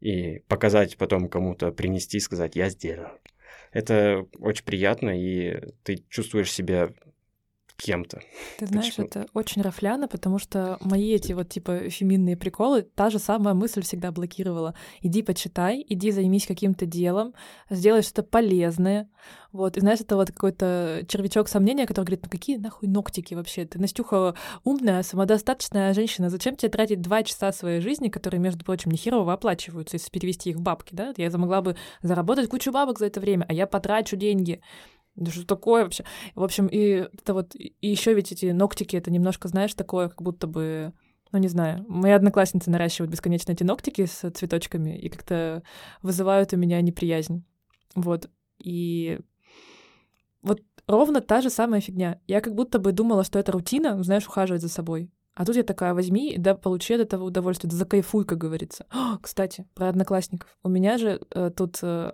и 0.00 0.40
показать 0.48 0.98
потом 0.98 1.28
кому-то, 1.28 1.72
принести 1.72 2.18
и 2.18 2.20
сказать 2.20 2.56
«я 2.56 2.68
сделал». 2.68 3.08
Это 3.72 4.26
очень 4.38 4.64
приятно, 4.64 5.10
и 5.10 5.60
ты 5.82 6.04
чувствуешь 6.08 6.52
себя 6.52 6.90
кем-то. 7.80 8.20
Ты 8.58 8.66
знаешь, 8.66 8.92
что- 8.92 9.02
это 9.02 9.26
очень 9.34 9.62
рафляно, 9.62 10.08
потому 10.08 10.38
что 10.38 10.78
мои 10.80 11.12
эти 11.14 11.32
вот 11.32 11.48
типа 11.48 11.90
феминные 11.90 12.36
приколы, 12.36 12.82
та 12.82 13.10
же 13.10 13.18
самая 13.18 13.54
мысль 13.54 13.82
всегда 13.82 14.12
блокировала. 14.12 14.74
Иди 15.00 15.22
почитай, 15.22 15.84
иди 15.88 16.10
займись 16.10 16.46
каким-то 16.46 16.86
делом, 16.86 17.34
сделай 17.70 18.02
что-то 18.02 18.22
полезное. 18.22 19.08
Вот, 19.52 19.76
и 19.76 19.80
знаешь, 19.80 20.00
это 20.00 20.14
вот 20.16 20.28
какой-то 20.30 21.02
червячок 21.08 21.48
сомнения, 21.48 21.86
который 21.86 22.06
говорит, 22.06 22.22
ну 22.24 22.30
какие 22.30 22.56
нахуй 22.56 22.88
ногтики 22.88 23.34
вообще? 23.34 23.64
Ты, 23.64 23.80
Настюха, 23.80 24.34
умная, 24.62 25.02
самодостаточная 25.02 25.92
женщина, 25.92 26.30
зачем 26.30 26.54
тебе 26.56 26.70
тратить 26.70 27.00
два 27.00 27.22
часа 27.24 27.52
своей 27.52 27.80
жизни, 27.80 28.08
которые, 28.08 28.40
между 28.40 28.64
прочим, 28.64 28.90
нехерово 28.92 29.32
оплачиваются, 29.32 29.96
если 29.96 30.10
перевести 30.10 30.50
их 30.50 30.56
в 30.56 30.60
бабки, 30.62 30.94
да? 30.94 31.12
Я 31.16 31.30
могла 31.36 31.62
бы 31.62 31.76
заработать 32.02 32.48
кучу 32.48 32.70
бабок 32.70 32.98
за 32.98 33.06
это 33.06 33.20
время, 33.20 33.44
а 33.48 33.52
я 33.52 33.66
потрачу 33.66 34.16
деньги. 34.16 34.60
Да 35.16 35.30
что 35.30 35.46
такое 35.46 35.84
вообще? 35.84 36.04
В 36.34 36.42
общем, 36.42 36.66
и 36.66 37.08
это 37.12 37.34
вот, 37.34 37.54
и 37.54 37.74
еще 37.80 38.14
ведь 38.14 38.32
эти 38.32 38.46
ногтики, 38.46 38.96
это 38.96 39.10
немножко, 39.10 39.48
знаешь, 39.48 39.74
такое, 39.74 40.08
как 40.08 40.22
будто 40.22 40.46
бы, 40.46 40.92
ну 41.32 41.38
не 41.38 41.48
знаю, 41.48 41.84
мои 41.88 42.12
одноклассницы 42.12 42.70
наращивают 42.70 43.10
бесконечно 43.10 43.52
эти 43.52 43.62
ногтики 43.62 44.06
с 44.06 44.30
цветочками 44.30 44.98
и 44.98 45.08
как-то 45.08 45.62
вызывают 46.02 46.52
у 46.52 46.56
меня 46.56 46.80
неприязнь. 46.80 47.44
Вот. 47.94 48.30
И 48.58 49.18
вот 50.42 50.62
ровно 50.86 51.20
та 51.20 51.40
же 51.40 51.50
самая 51.50 51.80
фигня. 51.80 52.20
Я 52.26 52.40
как 52.40 52.54
будто 52.54 52.78
бы 52.78 52.92
думала, 52.92 53.24
что 53.24 53.38
это 53.38 53.52
рутина, 53.52 54.02
знаешь, 54.02 54.26
ухаживать 54.26 54.62
за 54.62 54.68
собой. 54.68 55.10
А 55.34 55.44
тут 55.44 55.56
я 55.56 55.62
такая, 55.62 55.94
возьми, 55.94 56.36
да 56.38 56.54
получи 56.54 56.94
от 56.94 57.00
этого 57.00 57.24
удовольствие, 57.24 57.70
да 57.70 57.76
закайфуй, 57.76 58.24
как 58.24 58.38
говорится. 58.38 58.86
О, 58.90 59.18
кстати, 59.22 59.66
про 59.74 59.88
одноклассников. 59.88 60.56
У 60.62 60.68
меня 60.68 60.98
же 60.98 61.20
э, 61.30 61.50
тут, 61.56 61.78
э, 61.82 62.12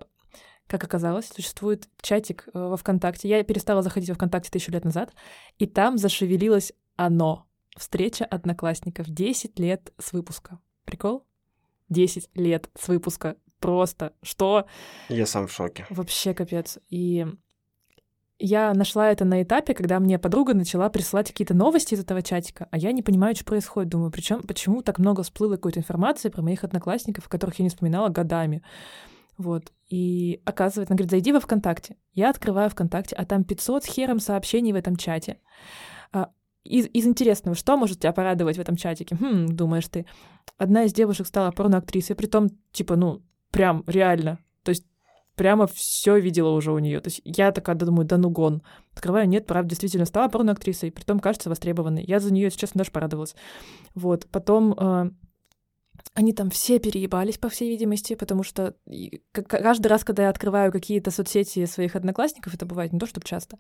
как 0.67 0.85
оказалось, 0.85 1.29
существует 1.29 1.89
чатик 2.01 2.49
э, 2.49 2.59
во 2.59 2.77
ВКонтакте. 2.77 3.29
Я 3.29 3.43
перестала 3.45 3.83
заходить 3.83 4.09
во 4.09 4.15
ВКонтакте 4.15 4.51
тысячу 4.51 4.73
лет 4.73 4.85
назад, 4.85 5.13
и 5.59 5.67
там 5.67 5.99
зашевелилось 5.99 6.73
оно. 6.97 7.47
Встреча 7.77 8.25
одноклассников. 8.25 9.07
10 9.09 9.59
лет 9.59 9.93
с 9.99 10.13
выпуска. 10.13 10.59
Прикол? 10.85 11.25
10 11.89 12.31
лет 12.35 12.71
с 12.79 12.89
выпуска. 12.89 13.37
Просто. 13.61 14.15
Что? 14.23 14.67
Я 15.09 15.27
сам 15.27 15.47
в 15.47 15.53
шоке. 15.53 15.87
Вообще 15.91 16.35
капец. 16.35 16.79
И 16.89 17.27
я 18.39 18.75
нашла 18.75 19.11
это 19.11 19.25
на 19.25 19.43
этапе, 19.43 19.75
когда 19.75 19.99
мне 19.99 20.19
подруга 20.19 20.55
начала 20.55 20.91
присылать 20.91 21.29
какие-то 21.29 21.55
новости 21.55 21.95
из 21.95 22.01
этого 22.01 22.23
чатика, 22.23 22.69
а 22.71 22.77
я 22.77 22.93
не 22.93 23.03
понимаю, 23.03 23.35
что 23.35 23.45
происходит. 23.45 23.91
Думаю, 23.91 24.11
причем 24.11 24.43
почему 24.43 24.83
так 24.83 24.99
много 24.99 25.23
всплыло 25.23 25.57
какой-то 25.57 25.81
информации 25.81 26.29
про 26.29 26.43
моих 26.43 26.63
одноклассников, 26.65 27.29
которых 27.29 27.59
я 27.59 27.63
не 27.63 27.71
вспоминала 27.71 28.09
годами. 28.09 28.63
Вот. 29.39 29.73
И 29.89 30.41
оказывается, 30.45 30.93
она 30.93 30.97
говорит, 30.97 31.11
зайди 31.11 31.33
во 31.33 31.41
ВКонтакте. 31.41 31.97
Я 32.13 32.31
открываю 32.31 32.69
ВКонтакте, 32.71 33.15
а 33.15 33.25
там 33.25 33.45
500 33.45 33.85
с 33.85 33.87
хером 33.87 34.19
сообщений 34.19 34.73
в 34.73 34.77
этом 34.77 34.97
чате. 34.97 35.39
А, 36.13 36.31
из, 36.65 36.87
из 36.93 37.07
интересного, 37.07 37.55
что 37.55 37.77
может 37.77 38.01
тебя 38.01 38.13
порадовать 38.13 38.57
в 38.57 38.61
этом 38.61 38.77
чатике? 38.77 39.17
Хм, 39.17 39.47
думаешь 39.55 39.87
ты. 39.89 40.07
Одна 40.59 40.85
из 40.85 40.93
девушек 40.93 41.27
стала 41.27 41.53
порноактрисой, 41.53 42.17
притом, 42.17 42.49
типа, 42.73 42.97
ну, 42.97 43.23
прям 43.53 43.85
реально. 43.87 44.39
То 44.65 44.71
есть 44.71 44.85
прямо 45.37 45.69
все 45.69 46.19
видела 46.19 46.51
уже 46.51 46.73
у 46.73 46.79
нее. 46.79 47.01
То 47.01 47.09
есть 47.09 47.21
я 47.25 47.53
такая 47.53 47.77
думаю, 47.77 48.07
да 48.07 48.17
ну 48.17 48.31
гон. 48.31 48.63
Открываю, 48.93 49.29
нет, 49.29 49.47
правда, 49.47 49.71
действительно 49.71 50.07
стала 50.07 50.29
порноактрисой, 50.29 50.91
притом 50.91 51.21
кажется 51.21 51.49
востребованной. 51.49 52.05
Я 52.05 52.19
за 52.19 52.33
нее, 52.33 52.45
если 52.45 52.59
честно, 52.59 52.79
даже 52.79 52.91
порадовалась. 52.91 53.37
Вот. 53.95 54.27
Потом 54.33 54.75
э, 54.77 55.11
они 56.17 56.33
там 56.33 56.49
все 56.49 56.79
переебались, 56.79 57.37
по 57.37 57.51
всей 57.51 57.69
видимости, 57.69 58.15
потому 58.15 58.43
что 58.43 58.75
каждый 59.47 59.89
раз, 59.89 60.03
когда 60.03 60.25
я 60.25 60.31
открываю 60.31 60.73
какие-то 60.73 61.11
соцсети 61.11 61.67
своих 61.67 61.95
одноклассников, 61.95 62.55
это 62.55 62.65
бывает 62.65 62.95
не 62.95 62.99
то, 62.99 63.07
чтобы 63.07 63.27
часто, 63.27 63.59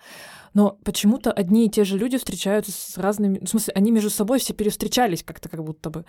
но 0.54 0.78
почему-то 0.82 1.30
одни 1.30 1.66
и 1.66 1.70
те 1.70 1.84
же 1.84 1.98
люди 1.98 2.16
встречаются 2.16 2.72
с 2.72 2.96
разными... 2.96 3.44
В 3.44 3.48
смысле, 3.48 3.74
они 3.74 3.90
между 3.90 4.08
собой 4.08 4.38
все 4.38 4.54
перевстречались 4.54 5.22
как-то 5.22 5.50
как 5.50 5.62
будто 5.62 5.90
бы. 5.90 6.06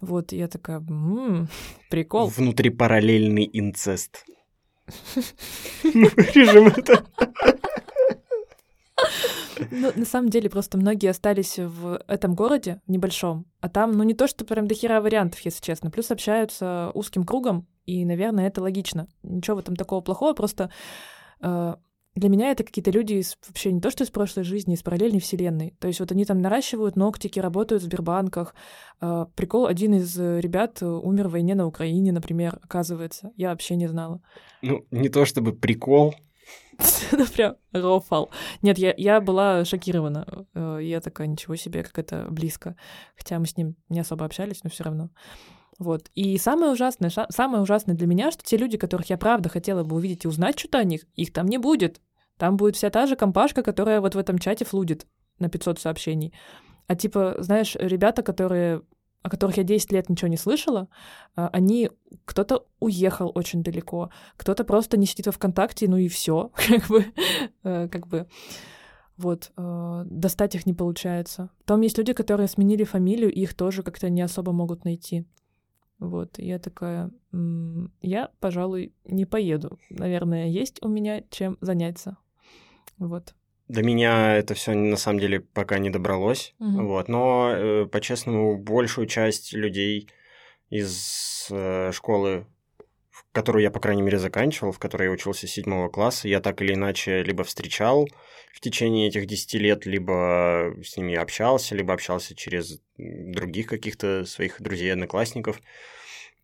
Вот, 0.00 0.32
и 0.32 0.38
я 0.38 0.48
такая, 0.48 0.78
«М, 0.78 1.48
прикол. 1.90 2.28
Внутрипараллельный 2.28 3.48
инцест. 3.52 4.24
Вырежем 5.84 6.68
это. 6.68 7.04
Ну, 9.70 9.90
на 9.94 10.04
самом 10.04 10.28
деле, 10.28 10.50
просто 10.50 10.78
многие 10.78 11.10
остались 11.10 11.58
в 11.58 12.02
этом 12.06 12.34
городе, 12.34 12.80
небольшом, 12.86 13.46
а 13.60 13.68
там, 13.68 13.92
ну, 13.92 14.04
не 14.04 14.14
то, 14.14 14.26
что 14.26 14.44
прям 14.44 14.66
до 14.66 14.74
хера 14.74 15.00
вариантов, 15.00 15.40
если 15.40 15.62
честно. 15.62 15.90
Плюс 15.90 16.10
общаются 16.10 16.90
узким 16.94 17.24
кругом, 17.24 17.66
и, 17.86 18.04
наверное, 18.04 18.46
это 18.46 18.62
логично. 18.62 19.08
Ничего 19.22 19.56
в 19.56 19.60
этом 19.60 19.76
такого 19.76 20.00
плохого, 20.00 20.32
просто 20.32 20.70
э, 21.40 21.74
для 22.14 22.28
меня 22.28 22.50
это 22.50 22.64
какие-то 22.64 22.90
люди 22.90 23.14
из, 23.14 23.36
вообще 23.46 23.72
не 23.72 23.80
то, 23.80 23.90
что 23.90 24.04
из 24.04 24.10
прошлой 24.10 24.44
жизни, 24.44 24.74
из 24.74 24.82
параллельной 24.82 25.20
вселенной. 25.20 25.74
То 25.78 25.88
есть 25.88 26.00
вот 26.00 26.12
они 26.12 26.24
там 26.24 26.40
наращивают 26.40 26.96
ногтики, 26.96 27.38
работают 27.38 27.82
в 27.82 27.86
Сбербанках. 27.86 28.54
Э, 29.00 29.26
прикол, 29.34 29.66
один 29.66 29.94
из 29.94 30.18
э, 30.18 30.40
ребят 30.40 30.82
умер 30.82 31.28
в 31.28 31.32
войне 31.32 31.54
на 31.54 31.66
Украине, 31.66 32.12
например, 32.12 32.58
оказывается. 32.62 33.32
Я 33.36 33.50
вообще 33.50 33.76
не 33.76 33.86
знала. 33.86 34.20
Ну, 34.62 34.84
не 34.90 35.08
то 35.08 35.24
чтобы 35.24 35.52
прикол, 35.52 36.14
это 37.12 37.32
прям 37.32 37.56
рофал. 37.72 38.30
Нет, 38.62 38.78
я, 38.78 38.94
я 38.96 39.20
была 39.20 39.64
шокирована. 39.64 40.46
Я 40.54 41.00
такая, 41.00 41.26
ничего 41.26 41.56
себе, 41.56 41.82
как 41.82 41.98
это 41.98 42.26
близко. 42.30 42.76
Хотя 43.16 43.38
мы 43.38 43.46
с 43.46 43.56
ним 43.56 43.76
не 43.88 44.00
особо 44.00 44.24
общались, 44.24 44.64
но 44.64 44.70
все 44.70 44.84
равно. 44.84 45.10
Вот. 45.78 46.10
И 46.14 46.36
самое 46.38 46.72
ужасное, 46.72 47.10
самое 47.30 47.62
ужасное 47.62 47.94
для 47.94 48.06
меня, 48.06 48.30
что 48.30 48.44
те 48.44 48.56
люди, 48.56 48.76
которых 48.76 49.08
я 49.10 49.16
правда 49.16 49.48
хотела 49.48 49.82
бы 49.82 49.96
увидеть 49.96 50.24
и 50.24 50.28
узнать 50.28 50.58
что-то 50.58 50.78
о 50.78 50.84
них, 50.84 51.02
их 51.16 51.32
там 51.32 51.46
не 51.46 51.58
будет. 51.58 52.00
Там 52.36 52.56
будет 52.56 52.76
вся 52.76 52.90
та 52.90 53.06
же 53.06 53.16
компашка, 53.16 53.62
которая 53.62 54.00
вот 54.00 54.14
в 54.14 54.18
этом 54.18 54.38
чате 54.38 54.64
флудит 54.64 55.06
на 55.38 55.48
500 55.48 55.78
сообщений. 55.80 56.34
А 56.86 56.96
типа, 56.96 57.36
знаешь, 57.38 57.76
ребята, 57.76 58.22
которые 58.22 58.82
о 59.22 59.28
которых 59.28 59.56
я 59.58 59.64
10 59.64 59.92
лет 59.92 60.08
ничего 60.08 60.28
не 60.28 60.36
слышала, 60.36 60.88
а, 61.36 61.48
они 61.48 61.90
кто-то 62.24 62.66
уехал 62.80 63.30
очень 63.34 63.62
далеко, 63.62 64.10
кто-то 64.36 64.64
просто 64.64 64.96
не 64.96 65.06
сидит 65.06 65.26
во 65.26 65.32
ВКонтакте, 65.32 65.88
ну 65.88 65.96
и 65.96 66.08
все, 66.08 66.50
как 66.68 66.86
бы, 66.88 67.06
э, 67.64 67.88
как 67.88 68.06
бы. 68.06 68.26
Вот, 69.16 69.52
э, 69.54 70.02
достать 70.06 70.54
их 70.54 70.64
не 70.64 70.72
получается. 70.72 71.50
Там 71.66 71.82
есть 71.82 71.98
люди, 71.98 72.14
которые 72.14 72.48
сменили 72.48 72.84
фамилию, 72.84 73.30
их 73.30 73.52
тоже 73.52 73.82
как-то 73.82 74.08
не 74.08 74.22
особо 74.22 74.52
могут 74.52 74.84
найти. 74.84 75.26
Вот, 75.98 76.38
я 76.38 76.58
такая, 76.58 77.10
я, 78.00 78.30
пожалуй, 78.40 78.94
не 79.04 79.26
поеду. 79.26 79.78
Наверное, 79.90 80.48
есть 80.48 80.82
у 80.82 80.88
меня 80.88 81.22
чем 81.28 81.58
заняться. 81.60 82.16
Вот. 82.96 83.34
До 83.70 83.84
меня 83.84 84.36
это 84.36 84.54
все 84.54 84.74
на 84.74 84.96
самом 84.96 85.20
деле 85.20 85.38
пока 85.38 85.78
не 85.78 85.90
добралось. 85.90 86.54
Угу. 86.58 86.86
Вот, 86.88 87.06
но 87.06 87.52
э, 87.54 87.86
по-честному, 87.86 88.58
большую 88.58 89.06
часть 89.06 89.52
людей 89.52 90.08
из 90.70 91.46
э, 91.52 91.92
школы, 91.92 92.46
которую 93.30 93.62
я, 93.62 93.70
по 93.70 93.78
крайней 93.78 94.02
мере, 94.02 94.18
заканчивал, 94.18 94.72
в 94.72 94.80
которой 94.80 95.04
я 95.04 95.10
учился 95.12 95.46
с 95.46 95.52
седьмого 95.52 95.88
класса, 95.88 96.26
я 96.26 96.40
так 96.40 96.60
или 96.62 96.74
иначе 96.74 97.22
либо 97.22 97.44
встречал 97.44 98.08
в 98.52 98.58
течение 98.58 99.06
этих 99.06 99.26
десяти 99.26 99.60
лет, 99.60 99.86
либо 99.86 100.74
с 100.82 100.96
ними 100.96 101.14
общался, 101.14 101.76
либо 101.76 101.94
общался 101.94 102.34
через 102.34 102.80
других 102.96 103.68
каких-то 103.68 104.24
своих 104.24 104.60
друзей, 104.60 104.92
одноклассников. 104.92 105.60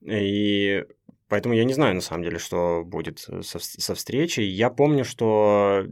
И 0.01 0.85
поэтому 1.27 1.57
я 1.57 1.65
не 1.65 1.75
знаю, 1.75 1.97
на 1.97 2.01
самом 2.01 2.23
деле, 2.23 2.39
что 2.39 2.85
будет 2.87 3.19
со, 3.19 3.59
со 3.59 3.95
встречей. 3.97 4.45
Я 4.47 4.71
помню, 4.71 5.05
что 5.05 5.87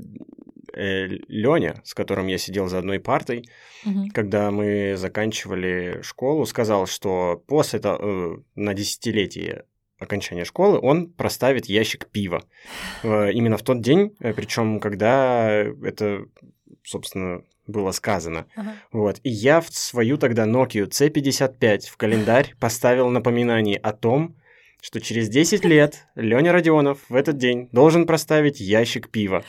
э, 0.74 1.06
Леня, 1.28 1.80
с 1.84 1.94
которым 1.94 2.26
я 2.26 2.38
сидел 2.38 2.68
за 2.68 2.78
одной 2.78 3.00
партой, 3.00 3.44
угу. 3.84 4.08
когда 4.12 4.50
мы 4.50 4.94
заканчивали 4.96 6.00
школу, 6.02 6.46
сказал, 6.46 6.86
что 6.86 7.42
после 7.46 7.78
того, 7.78 7.98
э, 8.00 8.36
на 8.54 8.74
десятилетие 8.74 9.64
окончания 9.98 10.44
школы 10.44 10.78
он 10.80 11.10
проставит 11.12 11.66
ящик 11.66 12.06
пива. 12.06 12.44
Э, 13.02 13.32
именно 13.32 13.56
в 13.56 13.62
тот 13.62 13.80
день, 13.80 14.14
э, 14.20 14.32
причем 14.32 14.80
когда 14.80 15.48
это, 15.82 16.26
собственно, 16.84 17.42
было 17.66 17.92
сказано. 17.92 18.46
Ага. 18.56 18.74
Вот. 18.92 19.20
И 19.22 19.30
я 19.30 19.60
в 19.60 19.68
свою 19.70 20.18
тогда 20.18 20.44
Nokia 20.44 20.86
C55 20.88 21.88
в 21.88 21.96
календарь 21.96 22.54
поставил 22.60 23.08
напоминание 23.08 23.78
о 23.78 23.92
том, 23.92 24.36
что 24.82 25.00
через 25.00 25.30
10 25.30 25.64
лет 25.64 26.06
Леня 26.14 26.52
Родионов 26.52 26.98
в 27.08 27.14
этот 27.14 27.38
день 27.38 27.70
должен 27.72 28.06
проставить 28.06 28.60
ящик 28.60 29.08
пива. 29.08 29.42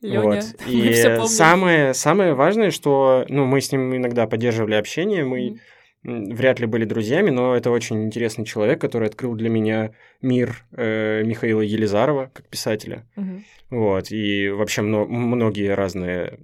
Лёня, 0.00 0.42
вот. 0.66 0.66
И 0.66 0.92
самое, 1.26 1.94
самое 1.94 2.34
важное, 2.34 2.70
что 2.70 3.24
ну, 3.28 3.46
мы 3.46 3.60
с 3.60 3.72
ним 3.72 3.96
иногда 3.96 4.26
поддерживали 4.26 4.74
общение, 4.74 5.24
мы 5.24 5.50
mm 5.50 5.58
вряд 6.04 6.60
ли 6.60 6.66
были 6.66 6.84
друзьями, 6.84 7.30
но 7.30 7.56
это 7.56 7.70
очень 7.70 8.04
интересный 8.04 8.44
человек, 8.44 8.80
который 8.80 9.08
открыл 9.08 9.34
для 9.34 9.50
меня 9.50 9.92
мир 10.22 10.64
э, 10.72 11.22
Михаила 11.24 11.60
Елизарова 11.60 12.30
как 12.32 12.48
писателя. 12.48 13.06
Угу. 13.16 13.42
Вот, 13.70 14.10
и 14.10 14.48
вообще 14.48 14.82
мно- 14.82 15.06
многие 15.06 15.74
разные, 15.74 16.38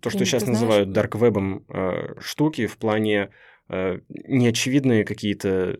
то, 0.00 0.10
что 0.10 0.18
Ты 0.18 0.24
сейчас 0.24 0.46
называют 0.46 0.92
дарквебом 0.92 1.64
э, 1.68 2.14
штуки 2.20 2.66
в 2.66 2.76
плане 2.76 3.30
э, 3.68 4.00
неочевидные 4.08 5.04
какие-то 5.04 5.78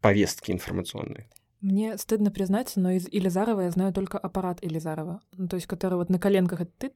повестки 0.00 0.52
информационные. 0.52 1.28
Мне 1.62 1.96
стыдно 1.96 2.32
признаться, 2.32 2.80
но 2.80 2.90
из 2.90 3.08
Илизарова 3.08 3.60
я 3.60 3.70
знаю 3.70 3.92
только 3.92 4.18
аппарат 4.18 4.58
Илизарова, 4.62 5.20
ну, 5.36 5.46
то 5.46 5.54
есть 5.54 5.68
который 5.68 5.94
вот 5.94 6.10
на 6.10 6.18
коленках 6.18 6.60
это, 6.60 6.90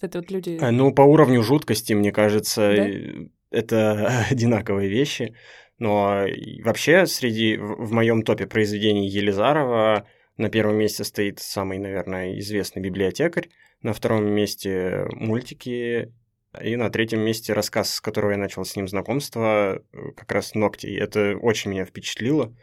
это 0.00 0.18
вот 0.18 0.30
люди. 0.30 0.58
Э, 0.60 0.70
ну 0.70 0.92
по 0.92 1.02
уровню 1.02 1.42
жуткости, 1.42 1.92
мне 1.92 2.10
кажется, 2.10 2.74
да? 2.74 2.88
это 3.50 4.24
одинаковые 4.30 4.88
вещи. 4.88 5.34
Но 5.78 6.24
вообще 6.64 7.06
среди 7.06 7.56
в 7.58 7.92
моем 7.92 8.22
топе 8.22 8.46
произведений 8.46 9.08
Елизарова 9.08 10.06
на 10.38 10.48
первом 10.48 10.76
месте 10.76 11.04
стоит 11.04 11.38
самый, 11.38 11.78
наверное, 11.78 12.38
известный 12.38 12.80
библиотекарь, 12.80 13.50
на 13.82 13.92
втором 13.92 14.24
месте 14.24 15.06
мультики, 15.12 16.12
и 16.62 16.76
на 16.76 16.90
третьем 16.90 17.20
месте 17.20 17.52
рассказ, 17.52 17.94
с 17.94 18.00
которого 18.00 18.30
я 18.30 18.38
начал 18.38 18.64
с 18.64 18.74
ним 18.74 18.88
знакомство, 18.88 19.82
как 20.16 20.32
раз 20.32 20.54
«Ногти». 20.54 20.86
Это 20.86 21.36
очень 21.36 21.70
меня 21.70 21.84
впечатлило, 21.84 22.54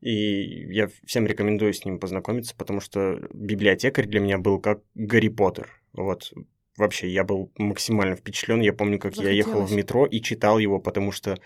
и 0.00 0.72
я 0.72 0.88
всем 1.04 1.26
рекомендую 1.26 1.72
с 1.72 1.84
ним 1.84 1.98
познакомиться, 1.98 2.54
потому 2.56 2.80
что 2.80 3.20
библиотекарь 3.32 4.06
для 4.06 4.20
меня 4.20 4.38
был 4.38 4.60
как 4.60 4.82
Гарри 4.94 5.28
Поттер. 5.28 5.70
Вот 5.92 6.32
вообще 6.76 7.08
я 7.08 7.24
был 7.24 7.50
максимально 7.56 8.16
впечатлен. 8.16 8.60
Я 8.60 8.72
помню, 8.72 8.98
как 8.98 9.14
Захотелось. 9.14 9.46
я 9.46 9.50
ехал 9.50 9.64
в 9.64 9.72
метро 9.72 10.06
и 10.06 10.20
читал 10.20 10.58
его, 10.58 10.78
потому 10.78 11.12
что 11.12 11.38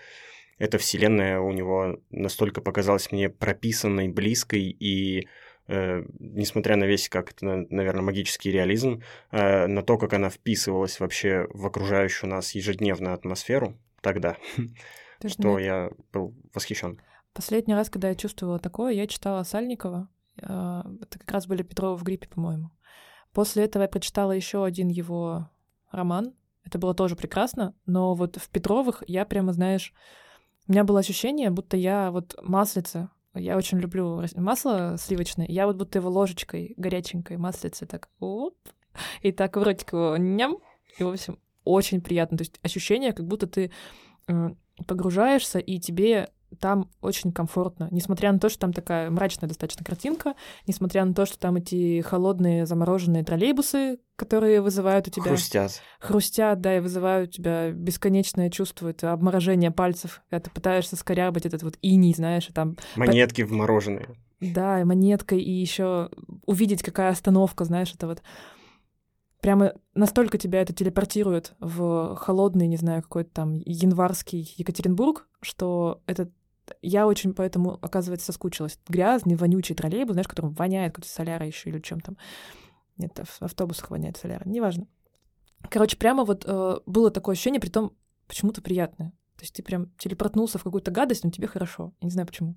эта 0.57 0.77
вселенная 0.77 1.39
у 1.39 1.51
него 1.51 1.99
настолько 2.11 2.61
показалась 2.61 3.11
мне 3.11 3.29
прописанной, 3.29 4.09
близкой 4.09 4.75
и 4.79 5.27
э, 5.67 6.03
несмотря 6.19 6.75
на 6.75 6.83
весь, 6.83 7.09
как 7.09 7.31
это, 7.31 7.65
наверное, 7.69 8.03
магический 8.03 8.51
реализм, 8.51 9.01
э, 9.31 9.67
на 9.67 9.81
то, 9.81 9.97
как 9.97 10.13
она 10.13 10.29
вписывалась 10.29 10.99
вообще 10.99 11.47
в 11.49 11.65
окружающую 11.65 12.29
нас 12.29 12.53
ежедневную 12.53 13.13
атмосферу 13.13 13.79
тогда, 14.01 14.37
что 15.25 15.57
я 15.59 15.89
был 16.11 16.35
восхищен. 16.53 17.01
Последний 17.33 17.73
раз, 17.73 17.89
когда 17.89 18.09
я 18.09 18.15
чувствовала 18.15 18.59
такое, 18.59 18.93
я 18.93 19.07
читала 19.07 19.43
Сальникова. 19.43 20.09
Э, 20.41 20.83
это 21.01 21.19
как 21.19 21.31
раз 21.31 21.47
были 21.47 21.63
Петрова 21.63 21.97
в 21.97 22.03
гриппе, 22.03 22.27
по-моему. 22.27 22.71
После 23.33 23.63
этого 23.63 23.83
я 23.83 23.89
прочитала 23.89 24.31
еще 24.31 24.65
один 24.65 24.89
его 24.89 25.49
роман. 25.91 26.33
Это 26.63 26.77
было 26.77 26.93
тоже 26.93 27.15
прекрасно, 27.15 27.73
но 27.85 28.13
вот 28.13 28.37
в 28.37 28.49
Петровых 28.49 29.03
я 29.07 29.25
прямо, 29.25 29.51
знаешь, 29.53 29.93
у 30.67 30.71
меня 30.71 30.83
было 30.83 30.99
ощущение, 30.99 31.49
будто 31.49 31.75
я 31.75 32.11
вот 32.11 32.35
маслица. 32.43 33.09
Я 33.33 33.57
очень 33.57 33.79
люблю 33.79 34.21
масло 34.35 34.95
сливочное. 34.97 35.47
Я 35.47 35.65
вот 35.65 35.77
будто 35.77 35.99
его 35.99 36.09
ложечкой 36.09 36.73
горяченькой 36.77 37.37
маслицы 37.37 37.85
так 37.85 38.09
оп, 38.19 38.57
и 39.21 39.31
так 39.31 39.55
в 39.55 39.63
ротик 39.63 39.93
его 39.93 40.17
ням. 40.17 40.57
И, 40.97 41.03
в 41.03 41.07
общем, 41.07 41.39
очень 41.63 42.01
приятно. 42.01 42.37
То 42.37 42.43
есть 42.43 42.59
ощущение, 42.61 43.13
как 43.13 43.25
будто 43.25 43.47
ты 43.47 43.71
э, 44.27 44.49
погружаешься, 44.85 45.59
и 45.59 45.79
тебе 45.79 46.29
там 46.59 46.89
очень 47.01 47.31
комфортно, 47.31 47.87
несмотря 47.91 48.31
на 48.31 48.39
то, 48.39 48.49
что 48.49 48.59
там 48.59 48.73
такая 48.73 49.09
мрачная 49.09 49.47
достаточно 49.47 49.85
картинка, 49.85 50.35
несмотря 50.67 51.05
на 51.05 51.13
то, 51.13 51.25
что 51.25 51.39
там 51.39 51.55
эти 51.55 52.01
холодные 52.01 52.65
замороженные 52.65 53.23
троллейбусы, 53.23 53.99
которые 54.15 54.61
вызывают 54.61 55.07
у 55.07 55.11
тебя... 55.11 55.25
Хрустят. 55.25 55.81
Хрустят, 55.99 56.61
да, 56.61 56.77
и 56.77 56.79
вызывают 56.79 57.29
у 57.29 57.33
тебя 57.33 57.71
бесконечное 57.71 58.49
чувство, 58.49 58.89
это 58.89 59.11
обморожение 59.13 59.71
пальцев, 59.71 60.21
когда 60.29 60.43
ты 60.43 60.51
пытаешься 60.51 60.95
скорябать 60.95 61.45
этот 61.45 61.63
вот 61.63 61.77
иней, 61.81 62.13
знаешь, 62.13 62.49
и 62.49 62.53
там... 62.53 62.77
Монетки 62.95 63.41
вмороженные. 63.41 64.09
Да, 64.39 64.81
и 64.81 64.83
монеткой, 64.83 65.41
и 65.41 65.51
еще 65.51 66.09
увидеть, 66.45 66.81
какая 66.81 67.11
остановка, 67.11 67.63
знаешь, 67.63 67.93
это 67.93 68.07
вот 68.07 68.23
прямо 69.41 69.73
настолько 69.95 70.37
тебя 70.37 70.61
это 70.61 70.73
телепортирует 70.73 71.53
в 71.59 72.15
холодный, 72.15 72.67
не 72.67 72.77
знаю, 72.77 73.01
какой-то 73.01 73.31
там 73.31 73.53
январский 73.65 74.53
Екатеринбург, 74.55 75.27
что 75.41 76.01
это 76.05 76.29
я 76.81 77.07
очень 77.07 77.33
поэтому, 77.33 77.77
оказывается, 77.81 78.27
соскучилась. 78.27 78.79
Грязный, 78.87 79.35
вонючий 79.35 79.75
троллейбус, 79.75 80.13
знаешь, 80.13 80.27
которым 80.27 80.53
воняет 80.53 80.93
какой-то 80.93 81.09
соляра 81.09 81.45
еще 81.45 81.69
или 81.69 81.79
чем 81.79 81.99
там. 81.99 82.17
Нет, 82.97 83.19
в 83.23 83.41
автобусах 83.41 83.89
воняет 83.89 84.17
соляра, 84.17 84.47
неважно. 84.47 84.87
Короче, 85.69 85.97
прямо 85.97 86.23
вот 86.23 86.43
э, 86.45 86.79
было 86.85 87.11
такое 87.11 87.33
ощущение, 87.33 87.61
при 87.61 87.69
том 87.69 87.95
почему-то 88.27 88.61
приятное. 88.61 89.11
То 89.37 89.43
есть 89.43 89.55
ты 89.55 89.63
прям 89.63 89.91
телепортнулся 89.97 90.57
в 90.57 90.63
какую-то 90.63 90.91
гадость, 90.91 91.23
но 91.23 91.31
тебе 91.31 91.47
хорошо. 91.47 91.93
Я 92.01 92.05
не 92.05 92.11
знаю 92.11 92.27
почему. 92.27 92.55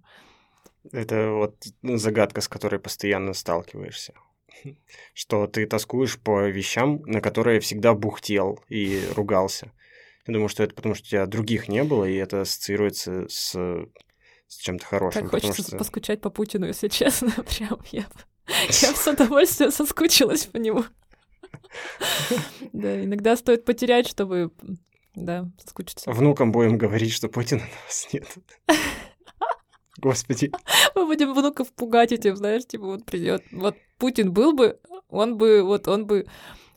Это 0.92 1.30
вот 1.30 1.64
загадка, 1.82 2.40
с 2.40 2.48
которой 2.48 2.78
постоянно 2.78 3.32
сталкиваешься. 3.32 4.14
Что 5.14 5.46
ты 5.46 5.66
тоскуешь 5.66 6.18
по 6.20 6.46
вещам, 6.48 7.00
на 7.06 7.20
которые 7.20 7.60
всегда 7.60 7.94
бухтел 7.94 8.60
и 8.68 9.02
ругался. 9.14 9.72
Я 10.26 10.34
думаю, 10.34 10.48
что 10.48 10.62
это 10.62 10.74
потому, 10.74 10.94
что 10.94 11.04
у 11.04 11.08
тебя 11.08 11.26
других 11.26 11.68
не 11.68 11.84
было, 11.84 12.04
и 12.04 12.14
это 12.14 12.42
ассоциируется 12.42 13.28
с, 13.28 13.52
с 14.46 14.56
чем-то 14.56 14.86
хорошим. 14.86 15.22
Так 15.22 15.30
хочется 15.30 15.62
что... 15.62 15.76
поскучать 15.76 16.20
по 16.20 16.30
Путину, 16.30 16.66
если 16.66 16.88
честно. 16.88 17.30
Прям 17.30 17.78
я 17.90 18.06
Я 18.46 18.94
с 18.94 19.06
удовольствием 19.12 19.70
соскучилась 19.70 20.46
по 20.46 20.56
нему. 20.56 20.84
Да, 22.72 23.04
иногда 23.04 23.36
стоит 23.36 23.64
потерять, 23.64 24.08
чтобы, 24.08 24.50
да, 25.14 25.48
соскучиться. 25.62 26.10
Внукам 26.10 26.50
будем 26.52 26.78
говорить, 26.78 27.12
что 27.12 27.28
Путина 27.28 27.62
у 27.62 27.86
нас 27.86 28.08
нет. 28.12 28.26
Господи. 29.98 30.52
Мы 30.94 31.06
будем 31.06 31.32
внуков 31.32 31.72
пугать 31.72 32.12
этим, 32.12 32.36
знаешь, 32.36 32.66
типа 32.66 32.86
вот 32.86 33.04
придет. 33.04 33.42
Вот 33.52 33.76
Путин 33.98 34.32
был 34.32 34.52
бы, 34.52 34.80
он 35.08 35.36
бы, 35.36 35.62
вот 35.62 35.88
он 35.88 36.06
бы... 36.06 36.26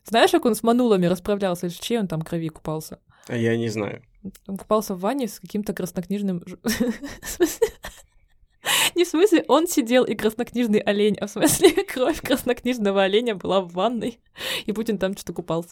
Знаешь, 0.04 0.32
как 0.32 0.46
он 0.46 0.56
с 0.56 0.64
манулами 0.64 1.08
расправлялся? 1.08 1.68
В 1.68 1.80
чьей 1.80 2.00
он 2.00 2.08
там 2.08 2.22
крови 2.22 2.50
купался? 2.50 3.00
А 3.28 3.36
я 3.36 3.58
не 3.58 3.70
знаю. 3.70 4.02
Он 4.48 4.58
купался 4.58 4.96
в 4.96 5.00
ванне 5.00 5.28
с 5.28 5.40
каким-то 5.40 5.74
краснокнижным... 5.74 6.44
Не 8.96 9.06
в 9.06 9.08
смысле, 9.08 9.46
он 9.48 9.68
сидел 9.68 10.04
и 10.04 10.16
краснокнижный 10.16 10.80
олень, 10.80 11.16
а 11.22 11.28
в 11.28 11.30
смысле 11.30 11.72
кровь 11.88 12.20
краснокнижного 12.20 13.04
оленя 13.04 13.36
была 13.36 13.62
в 13.62 13.72
ванной, 13.72 14.20
и 14.66 14.74
Путин 14.74 14.98
там 14.98 15.14
что-то 15.16 15.34
купался. 15.34 15.70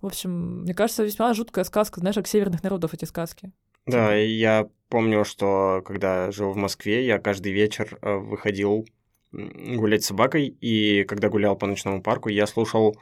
В 0.00 0.06
общем, 0.06 0.62
мне 0.62 0.74
кажется, 0.74 1.04
весьма 1.04 1.32
жуткая 1.34 1.64
сказка, 1.64 2.00
знаешь, 2.00 2.16
как 2.16 2.26
северных 2.26 2.62
народов 2.62 2.94
эти 2.94 3.04
сказки. 3.04 3.52
Да, 3.86 4.14
я 4.14 4.68
помню, 4.88 5.24
что 5.24 5.82
когда 5.84 6.30
жил 6.30 6.50
в 6.52 6.56
Москве, 6.56 7.06
я 7.06 7.18
каждый 7.18 7.52
вечер 7.52 7.98
э, 8.00 8.14
выходил 8.14 8.86
гулять 9.32 10.04
с 10.04 10.08
собакой, 10.08 10.46
и 10.60 11.04
когда 11.04 11.28
гулял 11.28 11.56
по 11.56 11.66
ночному 11.66 12.02
парку, 12.02 12.28
я 12.28 12.46
слушал 12.46 12.96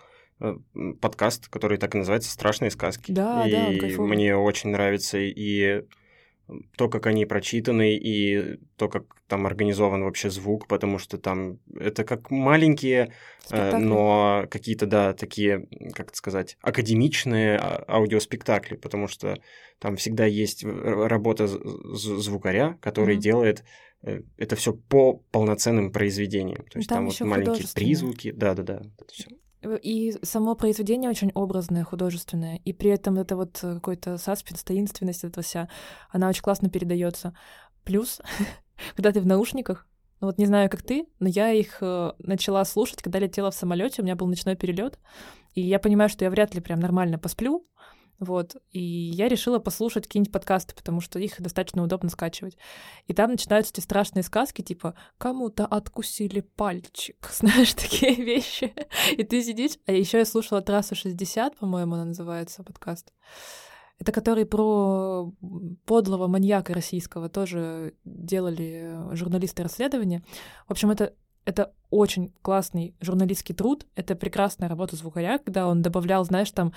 подкаст, 1.01 1.49
который 1.49 1.79
так 1.79 1.95
и 1.95 1.99
называется 1.99 2.31
«Страшные 2.31 2.71
сказки». 2.71 3.13
Да, 3.13 3.47
и 3.47 3.97
да, 3.97 4.03
мне 4.03 4.37
очень 4.37 4.71
нравится 4.71 5.19
и 5.19 5.85
то, 6.77 6.89
как 6.89 7.07
они 7.07 7.25
прочитаны, 7.25 7.95
и 7.97 8.59
то, 8.77 8.89
как 8.89 9.05
там 9.27 9.47
организован 9.47 10.03
вообще 10.03 10.29
звук, 10.29 10.67
потому 10.67 10.99
что 10.99 11.17
там 11.19 11.59
это 11.75 12.05
как 12.05 12.31
маленькие, 12.31 13.05
э, 13.05 13.09
Спектакли. 13.47 13.85
но 13.85 14.47
какие-то, 14.51 14.87
да, 14.87 15.13
такие, 15.15 15.67
как 15.95 16.09
это 16.09 16.17
сказать, 16.17 16.59
академичные 16.61 17.57
а- 17.57 17.85
аудиоспектакли, 17.89 18.77
потому 18.77 19.09
что 19.09 19.39
там 19.79 19.97
всегда 19.97 20.27
есть 20.27 20.65
р- 20.65 21.07
работа 21.09 21.47
звукаря, 21.47 22.77
который 22.81 23.15
Мгм. 23.15 23.23
делает 23.23 23.65
э, 24.05 24.23
это 24.37 24.57
все 24.57 24.73
по 24.73 25.15
полноценным 25.31 25.93
произведениям. 25.93 26.65
То 26.69 26.79
есть 26.81 26.89
Там 26.89 27.07
там, 27.07 27.07
вот 27.07 27.21
маленькие 27.21 27.69
призвуки, 27.73 28.33
да-да-да. 28.33 28.83
Всё. 29.63 29.77
И 29.77 30.15
само 30.23 30.55
произведение 30.55 31.11
очень 31.11 31.31
образное, 31.35 31.85
художественное, 31.85 32.61
и 32.65 32.73
при 32.73 32.91
этом 32.91 33.19
это 33.19 33.37
вот 33.37 33.61
э, 33.63 33.75
какой-то 33.75 34.19
саспенс, 34.19 34.63
таинственность 34.63 35.25
эта 35.25 35.43
вся, 35.43 35.69
она 36.11 36.29
очень 36.29 36.43
классно 36.43 36.69
передается. 36.69 37.35
Плюс, 37.85 38.21
когда 38.97 39.13
ты 39.13 39.21
в 39.21 39.27
наушниках, 39.27 39.87
ну 40.21 40.29
вот 40.29 40.39
не 40.39 40.47
знаю, 40.47 40.71
как 40.71 40.83
ты, 40.83 41.07
но 41.21 41.29
я 41.29 41.53
их 41.53 41.79
э, 41.81 42.13
начала 42.19 42.65
слушать, 42.65 43.03
когда 43.03 43.19
летела 43.19 43.51
в 43.51 43.55
самолете, 43.55 44.03
у 44.03 44.05
меня 44.05 44.17
был 44.17 44.27
ночной 44.27 44.57
перелет, 44.57 44.99
и 45.55 45.61
я 45.61 45.79
понимаю, 45.79 46.09
что 46.09 46.25
я 46.25 46.31
вряд 46.31 46.55
ли 46.55 46.61
прям 46.61 46.81
нормально 46.81 47.19
посплю, 47.19 47.67
вот, 48.19 48.57
и 48.71 48.81
я 48.81 49.29
решила 49.29 49.59
послушать 49.59 50.07
какие-нибудь 50.07 50.33
подкасты, 50.33 50.75
потому 50.75 51.01
что 51.01 51.19
их 51.19 51.41
достаточно 51.41 51.83
удобно 51.83 52.09
скачивать. 52.09 52.57
И 53.07 53.15
там 53.15 53.33
начинаются 53.33 53.73
эти 53.73 53.81
страшные 53.81 54.23
сказки, 54.23 54.63
типа 54.63 54.95
«кому-то 55.19 55.67
откусили 55.67 56.41
пальчик», 56.41 57.17
знаешь, 57.33 57.75
такие 57.75 58.15
вещи. 58.15 58.75
И 59.11 59.25
ты 59.25 59.43
сидишь, 59.43 59.79
а 59.87 59.93
еще 59.93 60.19
я 60.19 60.25
слушала 60.25 60.63
«Трассу 60.63 60.95
60», 60.95 61.59
по-моему, 61.59 61.95
она 61.95 62.05
называется, 62.07 62.63
подкаст. 62.63 63.13
Это 63.99 64.11
который 64.11 64.47
про 64.47 65.33
подлого 65.85 66.27
маньяка 66.27 66.75
российского 66.75 67.29
тоже 67.29 67.95
делали 68.05 68.99
журналисты 69.13 69.63
расследования. 69.63 70.25
В 70.67 70.73
общем, 70.73 70.91
это 70.91 71.15
это 71.45 71.73
очень 71.91 72.33
классный 72.43 72.95
журналистский 73.01 73.55
труд, 73.55 73.87
это 73.97 74.15
прекрасная 74.15 74.69
работа 74.69 74.97
звукаря, 74.97 75.39
когда 75.39 75.67
он 75.67 75.83
добавлял, 75.83 76.25
знаешь, 76.25 76.51
там 76.51 76.73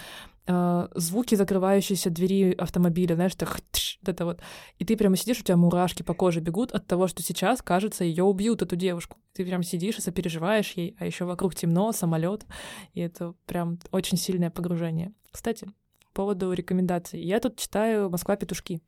э, 0.47 0.88
звуки 0.95 1.36
закрывающейся 1.36 2.10
двери 2.10 2.54
автомобиля, 2.54 3.15
знаешь, 3.15 3.36
так 3.36 3.62
тш, 3.71 3.99
вот 4.01 4.10
это 4.10 4.25
вот. 4.25 4.41
И 4.78 4.86
ты 4.86 4.97
прямо 4.97 5.15
сидишь, 5.15 5.39
у 5.39 5.43
тебя 5.43 5.56
мурашки 5.56 6.04
по 6.04 6.13
коже 6.13 6.41
бегут 6.41 6.71
от 6.71 6.88
того, 6.88 7.08
что 7.08 7.23
сейчас, 7.23 7.62
кажется, 7.62 8.04
ее 8.04 8.23
убьют, 8.23 8.62
эту 8.62 8.75
девушку. 8.75 9.17
Ты 9.34 9.45
прям 9.45 9.63
сидишь 9.63 9.97
и 9.97 10.01
сопереживаешь 10.01 10.71
ей, 10.73 10.95
а 10.99 11.06
еще 11.06 11.25
вокруг 11.25 11.56
темно, 11.56 11.91
самолет, 11.91 12.45
и 12.93 13.01
это 13.01 13.36
прям 13.45 13.80
очень 13.91 14.17
сильное 14.17 14.49
погружение. 14.49 15.13
Кстати, 15.32 15.65
по 16.13 16.21
поводу 16.21 16.51
рекомендаций. 16.54 17.21
Я 17.21 17.39
тут 17.39 17.58
читаю 17.58 18.10
«Москва. 18.10 18.36
Петушки». 18.36 18.82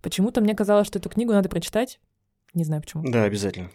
Почему-то 0.00 0.40
мне 0.40 0.54
казалось, 0.54 0.88
что 0.88 0.98
эту 0.98 1.08
книгу 1.08 1.32
надо 1.32 1.48
прочитать. 1.48 2.00
Не 2.54 2.64
знаю 2.64 2.82
почему. 2.82 3.04
Да, 3.08 3.22
обязательно. 3.22 3.70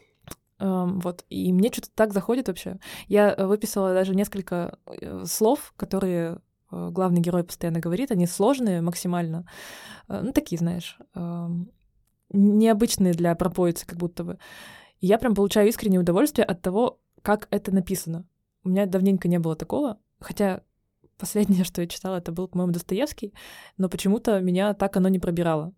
Эм, 0.59 0.99
вот, 0.99 1.23
и 1.29 1.53
мне 1.53 1.69
что-то 1.71 1.89
так 1.93 2.13
заходит 2.13 2.47
вообще. 2.47 2.79
Я 3.07 3.33
э, 3.33 3.45
выписала 3.45 3.93
даже 3.93 4.15
несколько 4.15 4.79
э, 4.87 5.23
слов, 5.25 5.73
которые 5.77 6.39
э, 6.71 6.89
главный 6.89 7.21
герой 7.21 7.43
постоянно 7.43 7.79
говорит, 7.79 8.11
они 8.11 8.25
сложные 8.25 8.81
максимально, 8.81 9.47
ну, 10.07 10.31
такие, 10.31 10.57
знаешь, 10.57 10.97
эм, 11.15 11.69
необычные 12.29 13.13
для 13.13 13.35
пропоицы 13.35 13.85
как 13.85 13.99
будто 13.99 14.23
бы. 14.23 14.39
И 14.99 15.07
я 15.07 15.17
прям 15.17 15.35
получаю 15.35 15.67
искреннее 15.67 15.99
удовольствие 15.99 16.45
от 16.45 16.61
того, 16.61 16.99
как 17.21 17.47
это 17.51 17.73
написано. 17.73 18.25
У 18.63 18.69
меня 18.69 18.85
давненько 18.85 19.27
не 19.27 19.37
было 19.37 19.55
такого, 19.55 19.99
хотя 20.19 20.63
последнее, 21.17 21.63
что 21.65 21.81
я 21.81 21.87
читала, 21.87 22.17
это 22.17 22.31
был, 22.31 22.47
по-моему, 22.47 22.73
Достоевский, 22.73 23.33
но 23.77 23.89
почему-то 23.89 24.39
меня 24.39 24.73
так 24.73 24.97
оно 24.97 25.09
не 25.09 25.19
пробирало. 25.19 25.73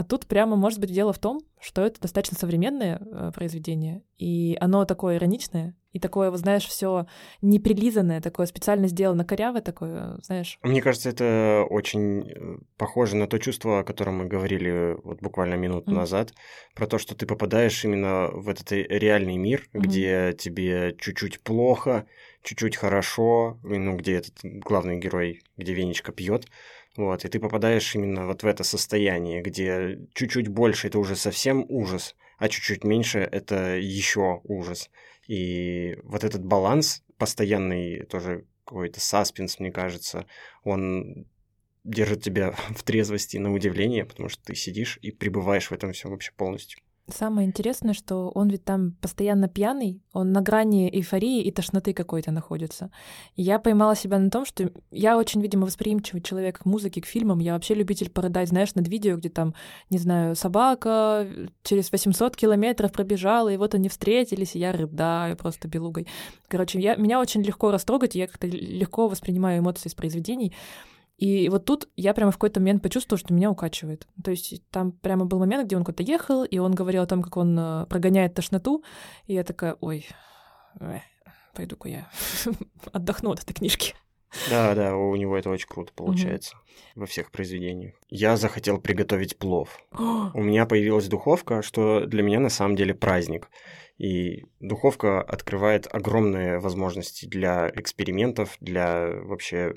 А 0.00 0.02
тут 0.02 0.26
прямо, 0.26 0.56
может 0.56 0.80
быть, 0.80 0.90
дело 0.90 1.12
в 1.12 1.18
том, 1.18 1.42
что 1.60 1.82
это 1.82 2.00
достаточно 2.00 2.38
современное 2.38 2.98
э, 3.02 3.32
произведение, 3.34 4.02
и 4.16 4.56
оно 4.58 4.86
такое 4.86 5.18
ироничное, 5.18 5.76
и 5.92 5.98
такое, 5.98 6.30
вот 6.30 6.40
знаешь, 6.40 6.64
все 6.64 7.04
неприлизанное, 7.42 8.22
такое 8.22 8.46
специально 8.46 8.88
сделано 8.88 9.26
корявое, 9.26 9.60
такое, 9.60 10.18
знаешь. 10.22 10.58
Мне 10.62 10.80
кажется, 10.80 11.10
это 11.10 11.66
очень 11.68 12.30
э, 12.30 12.58
похоже 12.78 13.16
на 13.16 13.26
то 13.26 13.38
чувство, 13.38 13.80
о 13.80 13.84
котором 13.84 14.20
мы 14.20 14.24
говорили 14.24 14.96
вот 15.04 15.20
буквально 15.20 15.56
минуту 15.56 15.90
Мгм. 15.90 16.00
назад, 16.00 16.32
про 16.74 16.86
то, 16.86 16.96
что 16.96 17.14
ты 17.14 17.26
попадаешь 17.26 17.84
именно 17.84 18.28
в 18.32 18.48
этот 18.48 18.72
реальный 18.72 19.36
мир, 19.36 19.68
Мгм. 19.74 19.82
где 19.82 20.34
тебе 20.38 20.96
чуть-чуть 20.98 21.40
плохо, 21.42 22.06
чуть-чуть 22.42 22.76
хорошо, 22.76 23.58
ну, 23.62 23.98
где 23.98 24.14
этот 24.14 24.34
главный 24.42 24.98
герой, 24.98 25.42
где 25.58 25.74
Венечка 25.74 26.10
пьет, 26.12 26.46
вот, 26.96 27.24
и 27.24 27.28
ты 27.28 27.38
попадаешь 27.38 27.94
именно 27.94 28.26
вот 28.26 28.42
в 28.42 28.46
это 28.46 28.64
состояние, 28.64 29.42
где 29.42 29.98
чуть-чуть 30.14 30.48
больше 30.48 30.88
это 30.88 30.98
уже 30.98 31.16
совсем 31.16 31.64
ужас, 31.68 32.16
а 32.38 32.48
чуть-чуть 32.48 32.84
меньше 32.84 33.20
это 33.20 33.76
еще 33.76 34.40
ужас. 34.44 34.90
И 35.28 35.98
вот 36.02 36.24
этот 36.24 36.44
баланс, 36.44 37.04
постоянный 37.16 38.04
тоже 38.06 38.46
какой-то 38.64 39.00
саспенс, 39.00 39.60
мне 39.60 39.70
кажется, 39.70 40.26
он 40.64 41.26
держит 41.84 42.22
тебя 42.22 42.52
в 42.70 42.82
трезвости 42.82 43.36
на 43.36 43.52
удивление, 43.52 44.04
потому 44.04 44.28
что 44.28 44.42
ты 44.42 44.54
сидишь 44.54 44.98
и 45.02 45.12
пребываешь 45.12 45.70
в 45.70 45.72
этом 45.72 45.92
всем 45.92 46.10
вообще 46.10 46.32
полностью. 46.32 46.80
Самое 47.12 47.46
интересное, 47.46 47.94
что 47.94 48.30
он 48.30 48.48
ведь 48.48 48.64
там 48.64 48.92
постоянно 49.00 49.48
пьяный, 49.48 50.02
он 50.12 50.32
на 50.32 50.40
грани 50.40 50.88
эйфории 50.88 51.42
и 51.42 51.50
тошноты 51.50 51.92
какой-то 51.92 52.30
находится. 52.30 52.90
И 53.36 53.42
я 53.42 53.58
поймала 53.58 53.96
себя 53.96 54.18
на 54.18 54.30
том, 54.30 54.44
что 54.44 54.70
я 54.90 55.16
очень, 55.16 55.40
видимо, 55.40 55.66
восприимчивый 55.66 56.22
человек 56.22 56.60
к 56.60 56.64
музыке, 56.64 57.00
к 57.00 57.06
фильмам. 57.06 57.38
Я 57.38 57.54
вообще 57.54 57.74
любитель 57.74 58.10
порыдать, 58.10 58.48
знаешь, 58.48 58.74
над 58.74 58.88
видео, 58.88 59.16
где 59.16 59.28
там, 59.28 59.54
не 59.90 59.98
знаю, 59.98 60.36
собака 60.36 61.26
через 61.62 61.90
800 61.90 62.36
километров 62.36 62.92
пробежала, 62.92 63.48
и 63.48 63.56
вот 63.56 63.74
они 63.74 63.88
встретились, 63.88 64.54
и 64.54 64.58
я 64.58 64.72
рыдаю 64.72 65.36
просто 65.36 65.68
белугой. 65.68 66.06
Короче, 66.48 66.80
я, 66.80 66.96
меня 66.96 67.20
очень 67.20 67.42
легко 67.42 67.70
растрогать, 67.70 68.14
я 68.14 68.26
как-то 68.26 68.46
легко 68.46 69.08
воспринимаю 69.08 69.60
эмоции 69.60 69.88
из 69.88 69.94
произведений. 69.94 70.52
И 71.20 71.50
вот 71.50 71.66
тут 71.66 71.86
я 71.96 72.14
прямо 72.14 72.30
в 72.30 72.36
какой-то 72.36 72.60
момент 72.60 72.82
почувствовала, 72.82 73.20
что 73.20 73.34
меня 73.34 73.50
укачивает. 73.50 74.08
То 74.24 74.30
есть 74.30 74.66
там 74.70 74.90
прямо 74.90 75.26
был 75.26 75.38
момент, 75.38 75.66
где 75.66 75.76
он 75.76 75.84
куда-то 75.84 76.02
ехал, 76.02 76.44
и 76.44 76.56
он 76.56 76.74
говорил 76.74 77.02
о 77.02 77.06
том, 77.06 77.22
как 77.22 77.36
он 77.36 77.56
э, 77.58 77.86
прогоняет 77.90 78.32
тошноту, 78.32 78.82
и 79.26 79.34
я 79.34 79.44
такая, 79.44 79.76
ой, 79.80 80.08
э, 80.80 81.00
пойду-ка 81.54 81.90
я 81.90 82.10
отдохну 82.92 83.32
от 83.32 83.42
этой 83.42 83.52
книжки. 83.52 83.94
Да, 84.48 84.74
да, 84.74 84.96
у 84.96 85.14
него 85.16 85.36
это 85.36 85.50
очень 85.50 85.68
круто 85.68 85.92
получается 85.94 86.56
во 86.94 87.04
всех 87.04 87.30
произведениях. 87.30 87.96
Я 88.08 88.38
захотел 88.38 88.80
приготовить 88.80 89.36
плов. 89.36 89.78
У 89.92 90.42
меня 90.42 90.64
появилась 90.64 91.08
духовка, 91.08 91.60
что 91.60 92.06
для 92.06 92.22
меня 92.22 92.40
на 92.40 92.48
самом 92.48 92.76
деле 92.76 92.94
праздник. 92.94 93.50
И 93.98 94.46
духовка 94.60 95.20
открывает 95.20 95.86
огромные 95.92 96.60
возможности 96.60 97.26
для 97.26 97.70
экспериментов, 97.74 98.56
для 98.60 99.10
вообще 99.24 99.74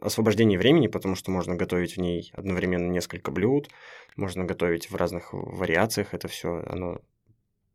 освобождения 0.00 0.58
времени, 0.58 0.86
потому 0.86 1.14
что 1.14 1.30
можно 1.30 1.54
готовить 1.54 1.96
в 1.96 2.00
ней 2.00 2.30
одновременно 2.34 2.90
несколько 2.90 3.30
блюд, 3.30 3.68
можно 4.16 4.44
готовить 4.44 4.90
в 4.90 4.96
разных 4.96 5.32
вариациях, 5.32 6.14
это 6.14 6.28
все 6.28 6.62
оно 6.66 7.00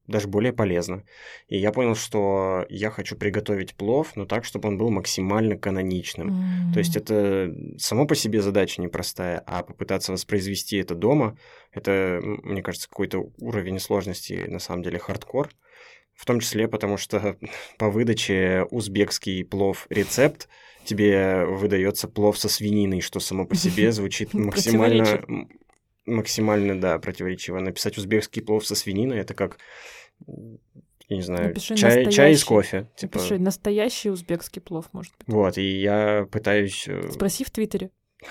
даже 0.07 0.27
более 0.27 0.51
полезно. 0.51 1.03
И 1.47 1.57
я 1.57 1.71
понял, 1.71 1.95
что 1.95 2.65
я 2.69 2.89
хочу 2.89 3.15
приготовить 3.15 3.75
плов, 3.75 4.15
но 4.15 4.25
так, 4.25 4.43
чтобы 4.43 4.67
он 4.67 4.77
был 4.77 4.89
максимально 4.89 5.57
каноничным. 5.57 6.73
То 6.73 6.79
есть 6.79 6.97
это 6.97 7.55
само 7.77 8.05
по 8.05 8.15
себе 8.15 8.41
задача 8.41 8.81
непростая, 8.81 9.41
а 9.45 9.63
попытаться 9.63 10.11
воспроизвести 10.11 10.77
это 10.77 10.95
дома, 10.95 11.37
это, 11.71 12.19
мне 12.21 12.61
кажется, 12.61 12.89
какой-то 12.89 13.31
уровень 13.39 13.79
сложности, 13.79 14.45
на 14.47 14.59
самом 14.59 14.83
деле, 14.83 14.99
хардкор. 14.99 15.49
В 16.13 16.25
том 16.25 16.39
числе 16.41 16.67
потому, 16.67 16.97
что 16.97 17.37
по 17.77 17.89
выдаче 17.89 18.67
узбекский 18.71 19.43
плов 19.45 19.87
рецепт 19.89 20.49
тебе 20.85 21.45
выдается 21.45 22.07
плов 22.07 22.37
со 22.37 22.49
свининой, 22.49 23.01
что 23.01 23.19
само 23.19 23.45
по 23.45 23.55
себе 23.55 23.91
звучит 23.93 24.33
максимально 24.33 25.21
максимально, 26.05 26.79
да, 26.79 26.99
противоречиво. 26.99 27.59
Написать 27.59 27.97
узбекский 27.97 28.41
плов 28.41 28.65
со 28.65 28.75
свининой 28.75 29.19
это 29.19 29.33
как 29.33 29.57
я 31.09 31.17
не 31.17 31.21
знаю, 31.21 31.49
Напиши 31.49 31.75
чай, 31.75 32.09
чай 32.11 32.33
из 32.33 32.43
кофе. 32.43 32.89
Типа... 32.95 33.17
Напиши 33.17 33.39
настоящий 33.39 34.09
узбекский 34.09 34.61
плов, 34.61 34.85
может 34.93 35.13
быть. 35.17 35.27
Вот, 35.27 35.57
и 35.57 35.81
я 35.81 36.27
пытаюсь... 36.31 36.85
Э, 36.87 37.11
Спроси 37.11 37.43
в 37.43 37.51
Твиттере. 37.51 37.91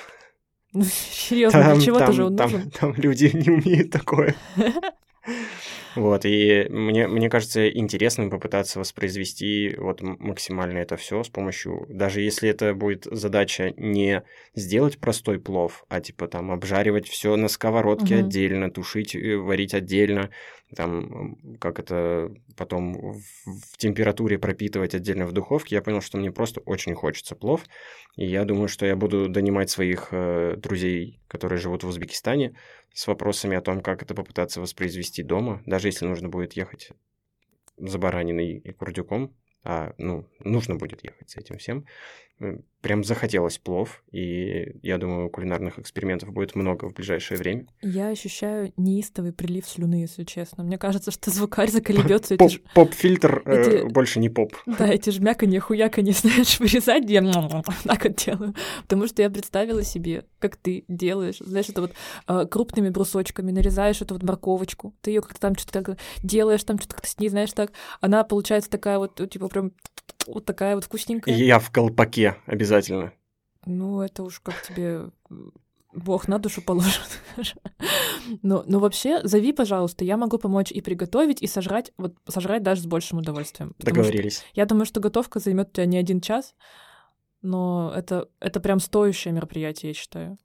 Ну, 0.74 0.84
серьезно, 1.10 1.74
для 1.74 1.84
чего-то 1.84 2.12
же 2.12 2.24
он 2.24 2.34
нужен. 2.34 2.70
Там 2.70 2.94
люди 2.94 3.30
не 3.34 3.50
умеют 3.50 3.90
такое. 3.90 4.34
Вот, 5.96 6.24
и 6.24 6.66
мне, 6.68 7.06
мне 7.08 7.28
кажется 7.28 7.68
интересным 7.68 8.30
попытаться 8.30 8.78
воспроизвести 8.78 9.74
вот 9.78 10.00
максимально 10.02 10.78
это 10.78 10.96
все 10.96 11.22
с 11.22 11.28
помощью, 11.28 11.86
даже 11.88 12.20
если 12.20 12.48
это 12.48 12.74
будет 12.74 13.06
задача 13.10 13.72
не 13.76 14.22
сделать 14.54 14.98
простой 14.98 15.38
плов, 15.38 15.84
а 15.88 16.00
типа 16.00 16.28
там 16.28 16.50
обжаривать 16.50 17.08
все 17.08 17.36
на 17.36 17.48
сковородке 17.48 18.16
угу. 18.16 18.26
отдельно, 18.26 18.70
тушить, 18.70 19.14
э, 19.14 19.36
варить 19.36 19.74
отдельно, 19.74 20.30
там, 20.76 21.56
как 21.58 21.78
это 21.78 22.32
потом 22.56 23.12
в, 23.12 23.76
температуре 23.76 24.38
пропитывать 24.38 24.94
отдельно 24.94 25.26
в 25.26 25.32
духовке, 25.32 25.76
я 25.76 25.82
понял, 25.82 26.00
что 26.00 26.18
мне 26.18 26.32
просто 26.32 26.60
очень 26.60 26.94
хочется 26.94 27.34
плов, 27.36 27.64
и 28.16 28.26
я 28.26 28.44
думаю, 28.44 28.68
что 28.68 28.86
я 28.86 28.96
буду 28.96 29.28
донимать 29.28 29.70
своих 29.70 30.08
э, 30.12 30.54
друзей, 30.56 31.20
которые 31.28 31.58
живут 31.58 31.84
в 31.84 31.88
Узбекистане, 31.88 32.56
с 32.92 33.06
вопросами 33.06 33.56
о 33.56 33.62
том, 33.62 33.80
как 33.80 34.02
это 34.02 34.14
попытаться 34.14 34.60
воспроизвести 34.60 35.22
дома, 35.22 35.62
даже 35.66 35.88
если 35.88 36.06
нужно 36.06 36.28
будет 36.28 36.54
ехать 36.54 36.90
за 37.76 37.98
бараниной 37.98 38.58
и 38.58 38.72
курдюком, 38.72 39.34
а, 39.64 39.94
ну, 39.98 40.28
нужно 40.40 40.76
будет 40.76 41.04
ехать 41.04 41.30
с 41.30 41.36
этим 41.36 41.58
всем, 41.58 41.86
прям 42.82 43.04
захотелось 43.04 43.58
плов, 43.58 44.02
и 44.10 44.76
я 44.82 44.98
думаю, 44.98 45.30
кулинарных 45.30 45.78
экспериментов 45.78 46.32
будет 46.32 46.54
много 46.54 46.88
в 46.88 46.94
ближайшее 46.94 47.38
время. 47.38 47.66
Я 47.80 48.08
ощущаю 48.08 48.72
неистовый 48.76 49.32
прилив 49.32 49.66
слюны, 49.66 49.94
если 49.94 50.24
честно. 50.24 50.64
Мне 50.64 50.78
кажется, 50.78 51.12
что 51.12 51.30
звукарь 51.30 51.70
заколебется. 51.70 52.36
Поп, 52.36 52.50
ж... 52.50 52.60
Поп-фильтр 52.74 53.42
э, 53.46 53.60
эти... 53.60 53.70
э, 53.76 53.84
больше 53.88 54.18
не 54.18 54.28
поп. 54.28 54.54
Да, 54.66 54.88
эти 54.88 55.10
жмяканье, 55.10 55.60
хуяканье, 55.60 56.12
знаешь, 56.18 56.58
вырезать, 56.58 57.08
я 57.08 57.22
так 57.84 58.04
вот 58.04 58.16
делаю. 58.16 58.54
Потому 58.82 59.06
что 59.06 59.22
я 59.22 59.30
представила 59.30 59.84
себе, 59.84 60.24
как 60.40 60.56
ты 60.56 60.84
делаешь, 60.88 61.38
знаешь, 61.38 61.68
это 61.68 61.82
вот 61.82 61.92
э, 62.26 62.46
крупными 62.50 62.90
брусочками 62.90 63.52
нарезаешь 63.52 64.02
эту 64.02 64.14
вот 64.14 64.24
морковочку, 64.24 64.94
ты 65.00 65.12
ее 65.12 65.22
как-то 65.22 65.40
там 65.40 65.56
что-то 65.56 65.96
делаешь, 66.22 66.64
там 66.64 66.78
что-то 66.78 67.06
с 67.06 67.18
ней, 67.18 67.28
знаешь, 67.28 67.52
так, 67.52 67.72
она 68.00 68.24
получается 68.24 68.70
такая 68.70 68.98
вот, 68.98 69.14
типа, 69.30 69.48
прям 69.48 69.72
вот 70.26 70.44
такая 70.44 70.74
вот 70.74 70.84
вкусненькая. 70.84 71.34
Я 71.34 71.58
в 71.58 71.70
колпаке 71.70 72.36
обязательно. 72.46 73.12
Ну, 73.64 74.00
это 74.00 74.22
уж 74.22 74.40
как 74.40 74.60
тебе 74.62 75.10
Бог 75.92 76.28
на 76.28 76.38
душу 76.38 76.62
положит. 76.62 77.20
но, 78.42 78.64
но 78.66 78.80
вообще, 78.80 79.20
зови, 79.24 79.52
пожалуйста, 79.52 80.04
я 80.04 80.16
могу 80.16 80.38
помочь 80.38 80.72
и 80.72 80.80
приготовить, 80.80 81.42
и 81.42 81.46
сожрать, 81.46 81.92
вот 81.98 82.14
сожрать 82.26 82.62
даже 82.62 82.82
с 82.82 82.86
большим 82.86 83.18
удовольствием. 83.18 83.74
Договорились. 83.78 84.44
Я 84.54 84.66
думаю, 84.66 84.86
что 84.86 85.00
готовка 85.00 85.38
займет 85.38 85.68
у 85.68 85.72
тебя 85.72 85.86
не 85.86 85.98
один 85.98 86.20
час, 86.20 86.54
но 87.42 87.92
это, 87.94 88.28
это 88.40 88.60
прям 88.60 88.80
стоящее 88.80 89.34
мероприятие, 89.34 89.90
я 89.90 89.94
считаю. 89.94 90.38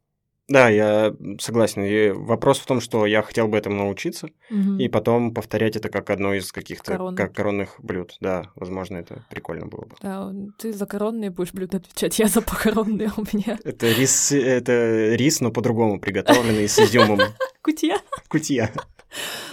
Да, 0.47 0.69
я 0.69 1.13
согласен. 1.39 1.83
И 1.83 2.09
вопрос 2.09 2.59
в 2.59 2.65
том, 2.65 2.79
что 2.79 3.05
я 3.05 3.21
хотел 3.21 3.47
бы 3.47 3.57
этому 3.57 3.77
научиться, 3.77 4.29
угу. 4.49 4.77
и 4.77 4.87
потом 4.87 5.33
повторять 5.33 5.75
это 5.75 5.89
как 5.89 6.09
одно 6.09 6.33
из 6.33 6.51
каких-то 6.51 6.93
Корон. 6.93 7.15
как 7.15 7.33
коронных 7.33 7.75
блюд. 7.79 8.15
Да, 8.21 8.51
возможно, 8.55 8.97
это 8.97 9.25
прикольно 9.29 9.65
было 9.65 9.81
бы. 9.81 9.95
Да, 10.01 10.31
ты 10.57 10.71
за 10.71 10.85
коронные 10.85 11.31
будешь 11.31 11.51
блюда 11.51 11.77
отвечать, 11.77 12.17
я 12.19 12.27
за 12.27 12.41
похоронные 12.41 13.11
у 13.17 13.21
меня. 13.21 13.59
Это 13.63 13.91
рис, 13.91 14.31
это 14.31 15.15
рис, 15.15 15.41
но 15.41 15.51
по-другому 15.51 15.99
приготовленный 15.99 16.67
с 16.67 16.79
изюмом. 16.79 17.19
Кутья. 17.67 17.97
Кутья. 18.29 18.71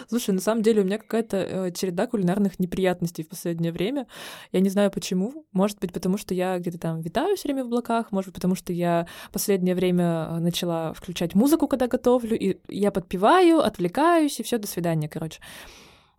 Слушай, 0.08 0.34
на 0.36 0.40
самом 0.40 0.62
деле 0.62 0.82
у 0.82 0.84
меня 0.84 0.98
какая-то 0.98 1.36
э, 1.36 1.72
череда 1.72 2.06
кулинарных 2.06 2.60
неприятностей 2.60 3.24
в 3.24 3.28
последнее 3.28 3.72
время. 3.72 4.06
Я 4.52 4.60
не 4.60 4.68
знаю 4.68 4.92
почему. 4.92 5.44
Может 5.50 5.80
быть, 5.80 5.92
потому 5.92 6.16
что 6.16 6.32
я 6.32 6.60
где-то 6.60 6.78
там 6.78 7.00
витаю 7.00 7.34
все 7.34 7.48
время 7.48 7.64
в 7.64 7.66
облаках, 7.66 8.12
может 8.12 8.28
быть, 8.28 8.36
потому 8.36 8.54
что 8.54 8.72
я 8.72 9.08
последнее 9.32 9.74
время 9.74 10.28
э, 10.30 10.38
начала 10.38 10.92
включать 10.92 11.34
музыку, 11.34 11.66
когда 11.66 11.88
готовлю, 11.88 12.38
и 12.38 12.60
я 12.68 12.92
подпеваю, 12.92 13.58
отвлекаюсь, 13.58 14.38
и 14.38 14.44
все, 14.44 14.58
до 14.58 14.68
свидания, 14.68 15.08
короче. 15.08 15.40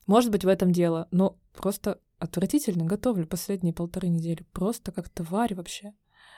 Может 0.05 0.31
быть, 0.31 0.43
в 0.43 0.49
этом 0.49 0.73
дело, 0.73 1.07
но 1.11 1.37
просто 1.53 2.01
отвратительно 2.19 2.83
готовлю 2.83 3.25
последние 3.25 3.73
полторы 3.73 4.09
недели. 4.09 4.45
Просто 4.51 4.91
как 4.91 5.07
тварь 5.07 5.55
вообще. 5.55 5.93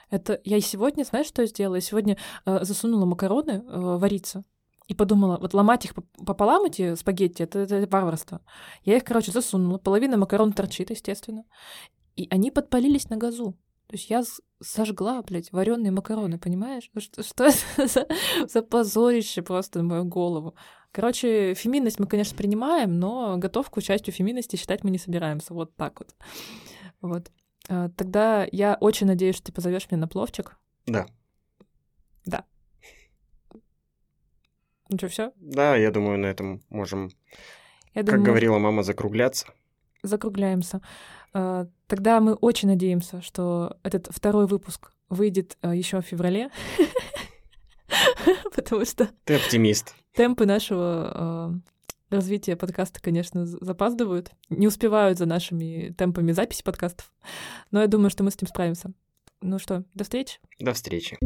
Это 0.08 0.40
я 0.44 0.56
и 0.56 0.60
сегодня, 0.60 1.02
знаешь, 1.02 1.26
что 1.26 1.42
я 1.42 1.48
сделала? 1.48 1.74
Я 1.74 1.80
сегодня 1.80 2.16
э, 2.46 2.60
засунула 2.62 3.06
макароны 3.06 3.64
э, 3.66 3.96
вариться 3.96 4.44
и 4.88 4.94
подумала, 4.94 5.38
вот 5.38 5.54
ломать 5.54 5.84
их 5.84 5.94
пополам, 6.26 6.64
эти 6.64 6.94
спагетти, 6.94 7.42
это, 7.42 7.60
это 7.60 7.86
варварство. 7.90 8.40
Я 8.84 8.96
их, 8.96 9.04
короче, 9.04 9.30
засунула, 9.30 9.78
половина 9.78 10.16
макарон 10.16 10.52
торчит, 10.52 10.90
естественно, 10.90 11.44
и 12.16 12.26
они 12.30 12.50
подпалились 12.50 13.10
на 13.10 13.16
газу. 13.18 13.52
То 13.86 13.96
есть 13.96 14.10
я 14.10 14.22
сожгла, 14.60 15.22
блядь, 15.22 15.52
вареные 15.52 15.92
макароны, 15.92 16.38
понимаешь? 16.38 16.90
Что, 16.98 17.22
что 17.22 17.44
это 17.44 17.86
за, 17.86 18.06
за 18.46 18.62
позорище 18.62 19.42
просто 19.42 19.78
на 19.78 19.84
мою 19.84 20.04
голову? 20.04 20.54
Короче, 20.90 21.54
феминность 21.54 21.98
мы, 21.98 22.06
конечно, 22.06 22.36
принимаем, 22.36 22.98
но 22.98 23.36
готовку 23.36 23.80
частью 23.80 24.12
феминности 24.12 24.56
считать 24.56 24.84
мы 24.84 24.90
не 24.90 24.98
собираемся. 24.98 25.54
Вот 25.54 25.74
так 25.76 26.00
вот. 26.00 26.14
Вот. 27.00 27.30
А, 27.68 27.88
тогда 27.90 28.46
я 28.52 28.76
очень 28.80 29.06
надеюсь, 29.06 29.36
что 29.36 29.46
ты 29.46 29.52
позовешь 29.52 29.90
меня 29.90 30.00
на 30.02 30.08
пловчик. 30.08 30.58
Да. 30.86 31.06
Да. 32.24 32.44
Ну 34.88 34.96
что, 34.96 35.08
все? 35.08 35.32
Да, 35.36 35.76
я 35.76 35.90
думаю, 35.90 36.18
на 36.18 36.26
этом 36.26 36.62
можем, 36.70 37.10
я 37.94 38.02
как 38.02 38.06
думаю, 38.06 38.24
говорила 38.24 38.58
мама, 38.58 38.82
закругляться. 38.82 39.46
Закругляемся. 40.02 40.80
А, 41.32 41.66
тогда 41.86 42.20
мы 42.20 42.34
очень 42.34 42.68
надеемся, 42.68 43.20
что 43.20 43.76
этот 43.82 44.08
второй 44.10 44.46
выпуск 44.46 44.92
выйдет 45.08 45.58
а, 45.60 45.74
еще 45.74 46.00
в 46.00 46.06
феврале. 46.06 46.50
Потому 48.54 48.84
что... 48.84 49.08
Ты 49.24 49.36
оптимист. 49.36 49.94
Темпы 50.14 50.46
нашего 50.46 51.12
а, 51.14 51.54
развития 52.10 52.56
подкаста, 52.56 53.00
конечно, 53.00 53.46
запаздывают. 53.46 54.30
Не 54.48 54.66
успевают 54.66 55.18
за 55.18 55.26
нашими 55.26 55.94
темпами 55.96 56.32
записи 56.32 56.62
подкастов. 56.62 57.12
Но 57.70 57.80
я 57.80 57.86
думаю, 57.88 58.10
что 58.10 58.24
мы 58.24 58.30
с 58.30 58.36
этим 58.36 58.46
справимся. 58.46 58.92
Ну 59.40 59.58
что, 59.58 59.84
до 59.94 60.04
встречи. 60.04 60.38
До 60.58 60.72
встречи. 60.72 61.18